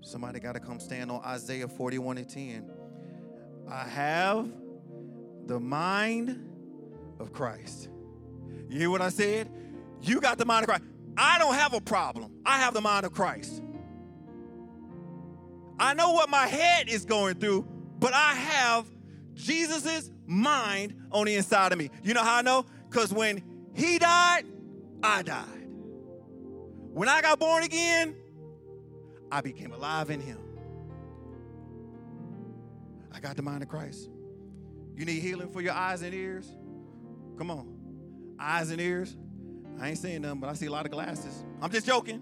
[0.01, 2.71] Somebody got to come stand on Isaiah 41 and 10.
[3.69, 4.49] I have
[5.45, 6.49] the mind
[7.19, 7.89] of Christ.
[8.69, 9.49] You hear what I said?
[10.01, 10.83] You got the mind of Christ.
[11.15, 12.31] I don't have a problem.
[12.45, 13.61] I have the mind of Christ.
[15.79, 17.67] I know what my head is going through,
[17.99, 18.85] but I have
[19.33, 21.89] Jesus's mind on the inside of me.
[22.03, 22.65] You know how I know?
[22.89, 24.43] Because when he died,
[25.01, 25.62] I died.
[26.93, 28.15] When I got born again,
[29.31, 30.37] I became alive in him.
[33.11, 34.11] I got the mind of Christ.
[34.95, 36.47] You need healing for your eyes and ears?
[37.39, 38.35] Come on.
[38.39, 39.17] Eyes and ears.
[39.81, 41.43] I ain't saying nothing, but I see a lot of glasses.
[41.63, 42.21] I'm just joking.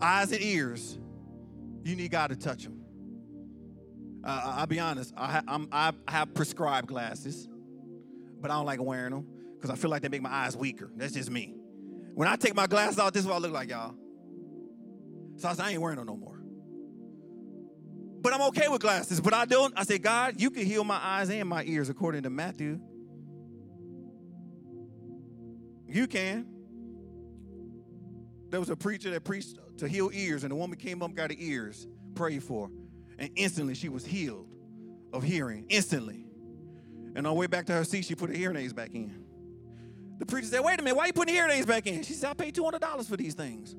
[0.00, 0.98] Eyes and ears.
[1.82, 2.80] You need God to touch them.
[4.22, 5.12] Uh, I'll be honest.
[5.16, 5.42] I,
[5.72, 7.48] I have prescribed glasses,
[8.40, 10.92] but I don't like wearing them because I feel like they make my eyes weaker.
[10.94, 11.55] That's just me.
[12.16, 13.94] When I take my glasses off, this is what I look like, y'all.
[15.36, 16.40] So I said, I ain't wearing them no more.
[18.22, 19.20] But I'm okay with glasses.
[19.20, 19.74] But I don't.
[19.76, 22.80] I say, God, you can heal my eyes and my ears according to Matthew.
[25.86, 26.46] You can.
[28.48, 31.30] There was a preacher that preached to heal ears, and the woman came up, got
[31.30, 32.70] her ears prayed for,
[33.18, 34.48] and instantly she was healed
[35.12, 35.66] of hearing.
[35.68, 36.24] Instantly.
[37.14, 39.25] And on the way back to her seat, she put her hearing aids back in.
[40.18, 42.02] The preacher said, Wait a minute, why are you putting hearing aids back in?
[42.02, 43.74] She said, I paid $200 for these things.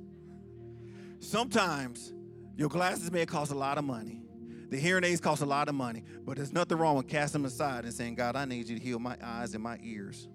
[1.20, 2.14] Sometimes
[2.56, 4.22] your glasses may cost a lot of money.
[4.70, 7.48] The hearing aids cost a lot of money, but there's nothing wrong with casting them
[7.48, 10.28] aside and saying, God, I need you to heal my eyes and my ears.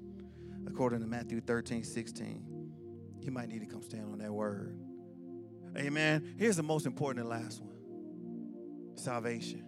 [0.66, 2.52] According to Matthew 13, 16.
[3.20, 4.78] You might need to come stand on that word.
[5.76, 6.34] Amen.
[6.38, 7.76] Here's the most important and last one
[8.96, 9.64] salvation.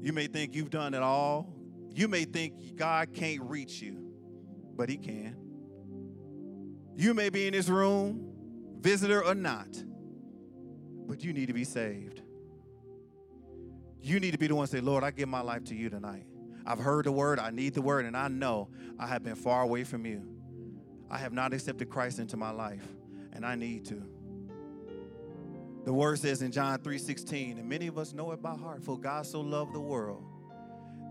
[0.00, 1.52] You may think you've done it all.
[1.90, 4.03] You may think God can't reach you,
[4.76, 5.36] but He can.
[6.96, 8.32] You may be in this room,
[8.80, 9.68] visitor or not,
[11.06, 12.22] but you need to be saved.
[14.00, 15.88] You need to be the one to say, Lord, I give my life to you
[15.88, 16.26] tonight.
[16.66, 18.68] I've heard the word, I need the word, and I know
[18.98, 20.22] I have been far away from you.
[21.10, 22.86] I have not accepted Christ into my life,
[23.32, 24.02] and I need to.
[25.84, 28.98] The word says in John 3:16, and many of us know it by heart, for
[28.98, 30.24] God so loved the world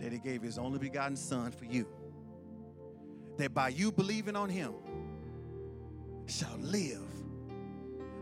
[0.01, 1.87] that he gave his only begotten son for you.
[3.37, 4.73] That by you believing on him
[6.27, 7.01] shall live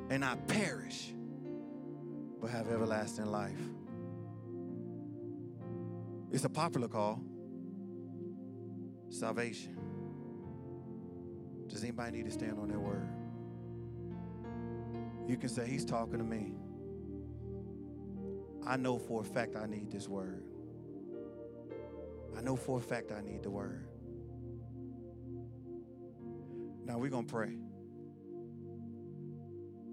[0.10, 1.14] and not perish,
[2.40, 3.60] but have everlasting life.
[6.32, 7.22] It's a popular call.
[9.10, 9.78] Salvation.
[11.68, 13.08] Does anybody need to stand on their word?
[15.28, 16.54] You can say, He's talking to me.
[18.66, 20.44] I know for a fact I need this word.
[22.38, 23.88] I know for a fact I need the word.
[26.86, 27.58] Now we're going to pray.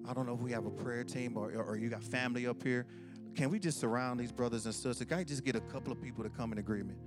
[0.09, 2.63] I don't know if we have a prayer team or, or you got family up
[2.63, 2.87] here.
[3.35, 5.07] Can we just surround these brothers and sisters?
[5.07, 6.99] Can I just get a couple of people to come in agreement?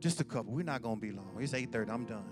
[0.00, 0.52] Just a couple.
[0.52, 1.38] We're not going to be long.
[1.40, 1.90] It's 8:30.
[1.90, 2.24] I'm done.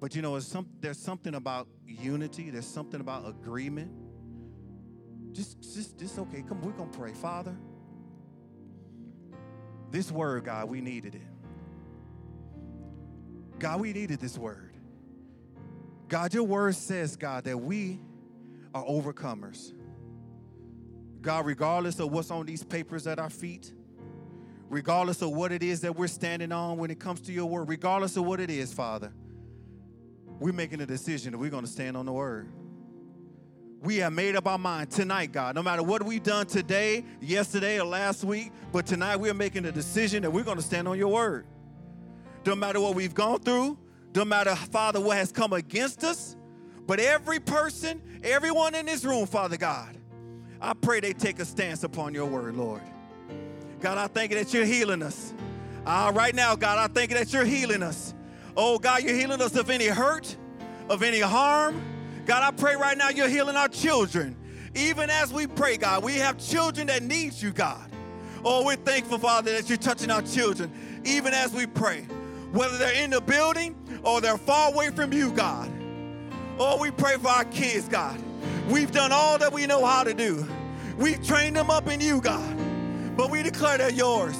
[0.00, 2.50] But you know, some, there's something about unity.
[2.50, 3.90] There's something about agreement.
[5.32, 6.42] Just, just, just okay.
[6.42, 7.56] Come, we're gonna pray, Father.
[9.90, 11.22] This word, God, we needed it.
[13.58, 14.65] God, we needed this word.
[16.08, 18.00] God, your word says, God, that we
[18.74, 19.72] are overcomers.
[21.20, 23.72] God, regardless of what's on these papers at our feet,
[24.68, 27.68] regardless of what it is that we're standing on when it comes to your word,
[27.68, 29.12] regardless of what it is, Father,
[30.38, 32.48] we're making a decision that we're going to stand on the word.
[33.80, 35.54] We have made up our mind tonight, God.
[35.54, 39.72] No matter what we've done today, yesterday, or last week, but tonight we're making a
[39.72, 41.46] decision that we're going to stand on your word.
[42.42, 43.78] Don't matter what we've gone through,
[44.16, 46.36] don't matter, Father, what has come against us,
[46.86, 49.94] but every person, everyone in this room, Father God,
[50.58, 52.80] I pray they take a stance upon your word, Lord.
[53.78, 55.34] God, I thank you that you're healing us.
[55.84, 58.14] Uh, right now, God, I thank you that you're healing us.
[58.56, 60.34] Oh, God, you're healing us of any hurt,
[60.88, 61.82] of any harm.
[62.24, 64.34] God, I pray right now you're healing our children.
[64.74, 67.90] Even as we pray, God, we have children that need you, God.
[68.42, 70.72] Oh, we're thankful, Father, that you're touching our children,
[71.04, 72.06] even as we pray.
[72.56, 75.70] Whether they're in the building or they're far away from you, God.
[76.58, 78.18] Oh, we pray for our kids, God.
[78.70, 80.46] We've done all that we know how to do.
[80.96, 82.56] We've trained them up in you, God.
[83.14, 84.38] But we declare they're yours.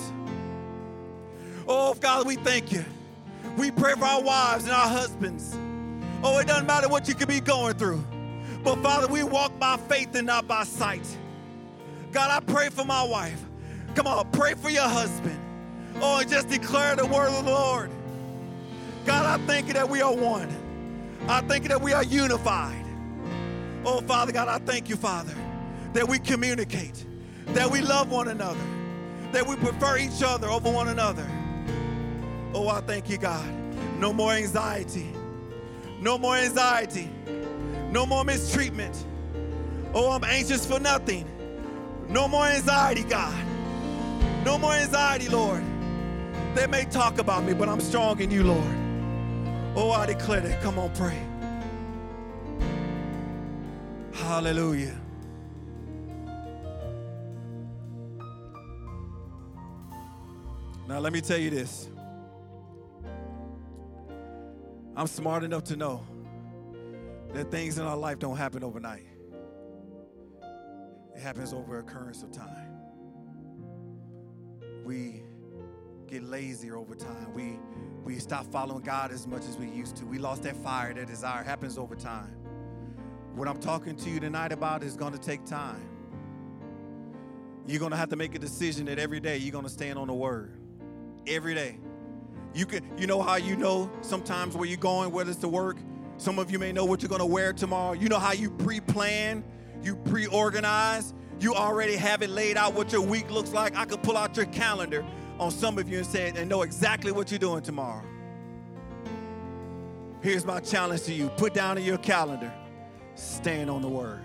[1.69, 2.87] Oh, God, we thank you.
[3.59, 5.55] We pray for our wives and our husbands.
[6.23, 8.03] Oh, it doesn't matter what you could be going through.
[8.65, 11.07] But Father, we walk by faith and not by sight.
[12.13, 13.45] God, I pray for my wife.
[13.95, 15.39] Come on, pray for your husband.
[16.01, 17.91] Oh, and just declare the word of the Lord.
[19.07, 20.49] God, I thank you that we are one.
[21.29, 22.85] I thank you that we are unified.
[23.85, 25.35] Oh, Father God, I thank you, Father,
[25.93, 27.05] that we communicate,
[27.47, 28.59] that we love one another,
[29.31, 31.27] that we prefer each other over one another.
[32.53, 33.49] Oh, I thank you, God.
[34.01, 35.07] No more anxiety.
[36.01, 37.09] No more anxiety.
[37.91, 39.05] No more mistreatment.
[39.95, 41.31] Oh, I'm anxious for nothing.
[42.09, 43.45] No more anxiety, God.
[44.45, 45.63] No more anxiety, Lord.
[46.55, 48.86] They may talk about me, but I'm strong in you, Lord.
[49.79, 50.63] Oh, I declare that.
[50.63, 51.23] Come on, pray.
[54.15, 54.99] Hallelujah.
[60.89, 61.91] Now, let me tell you this.
[64.97, 66.03] I'm smart enough to know
[67.35, 69.07] that things in our life don't happen overnight.
[71.15, 72.71] It happens over a occurrence of time.
[74.87, 75.23] We
[76.07, 77.35] get lazier over time.
[77.35, 77.59] We
[78.07, 80.07] we stop following God as much as we used to.
[80.07, 81.43] We lost that fire, that desire.
[81.43, 82.37] Happens over time.
[83.35, 85.85] What I'm talking to you tonight about is going to take time.
[87.67, 89.99] You're going to have to make a decision that every day you're going to stand
[89.99, 90.53] on the word.
[91.27, 91.81] Every day.
[92.55, 95.77] You can you know how you know sometimes where you're going, whether it's to work.
[96.17, 97.93] Some of you may know what you're going to wear tomorrow.
[97.93, 99.45] You know how you pre-plan,
[99.83, 103.77] you pre-organize, you already have it laid out what your week looks like.
[103.77, 105.05] I could pull out your calendar
[105.39, 108.05] on some of you and say and know exactly what you're doing tomorrow.
[110.23, 111.29] Here's my challenge to you.
[111.31, 112.53] Put down in your calendar,
[113.15, 114.23] stand on the word.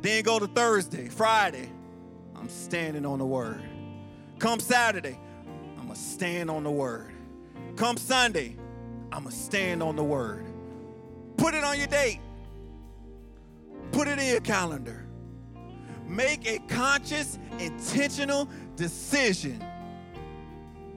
[0.00, 1.68] Then go to Thursday, Friday.
[2.36, 3.60] I'm standing on the word.
[4.38, 5.18] Come Saturday,
[5.76, 7.12] I'm going to stand on the word.
[7.76, 8.56] Come Sunday,
[9.10, 10.46] I'm going to stand on the word.
[11.36, 12.20] Put it on your date.
[13.90, 15.06] Put it in your calendar.
[16.06, 18.48] Make a conscious, intentional
[18.78, 19.62] decision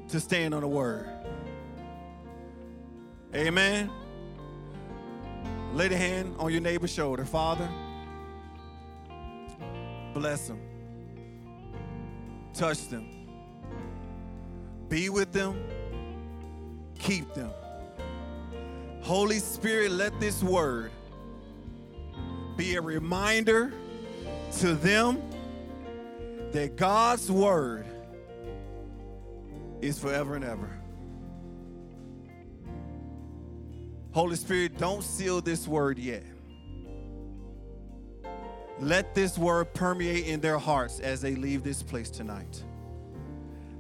[0.08, 1.10] to stand on the word.
[3.34, 3.90] Amen.
[5.74, 7.26] Lay the hand on your neighbor's shoulder.
[7.26, 7.68] Father,
[10.14, 10.60] bless them.
[12.54, 13.08] Touch them.
[14.88, 15.64] Be with them.
[17.00, 17.52] Keep them.
[19.02, 20.92] Holy Spirit, let this word
[22.58, 23.74] be a reminder
[24.60, 25.31] to them
[26.52, 27.86] that God's word
[29.82, 30.70] is forever and ever.
[34.12, 36.24] Holy Spirit, don't seal this word yet.
[38.80, 42.64] Let this word permeate in their hearts as they leave this place tonight.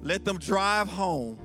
[0.01, 1.37] Let them drive home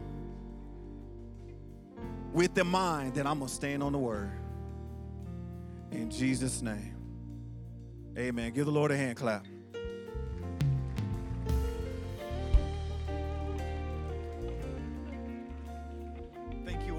[2.32, 4.30] with the mind that I'm going to stand on the word.
[5.90, 6.94] In Jesus' name.
[8.18, 8.52] Amen.
[8.52, 9.46] Give the Lord a hand clap.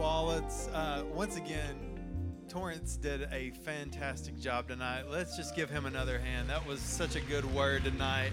[0.07, 1.75] Uh, once again,
[2.47, 5.09] Torrance did a fantastic job tonight.
[5.09, 6.49] Let's just give him another hand.
[6.49, 8.31] That was such a good word tonight.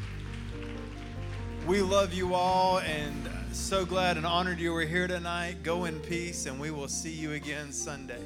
[1.67, 5.63] We love you all and so glad and honored you were here tonight.
[5.63, 8.23] Go in peace, and we will see you again Sunday.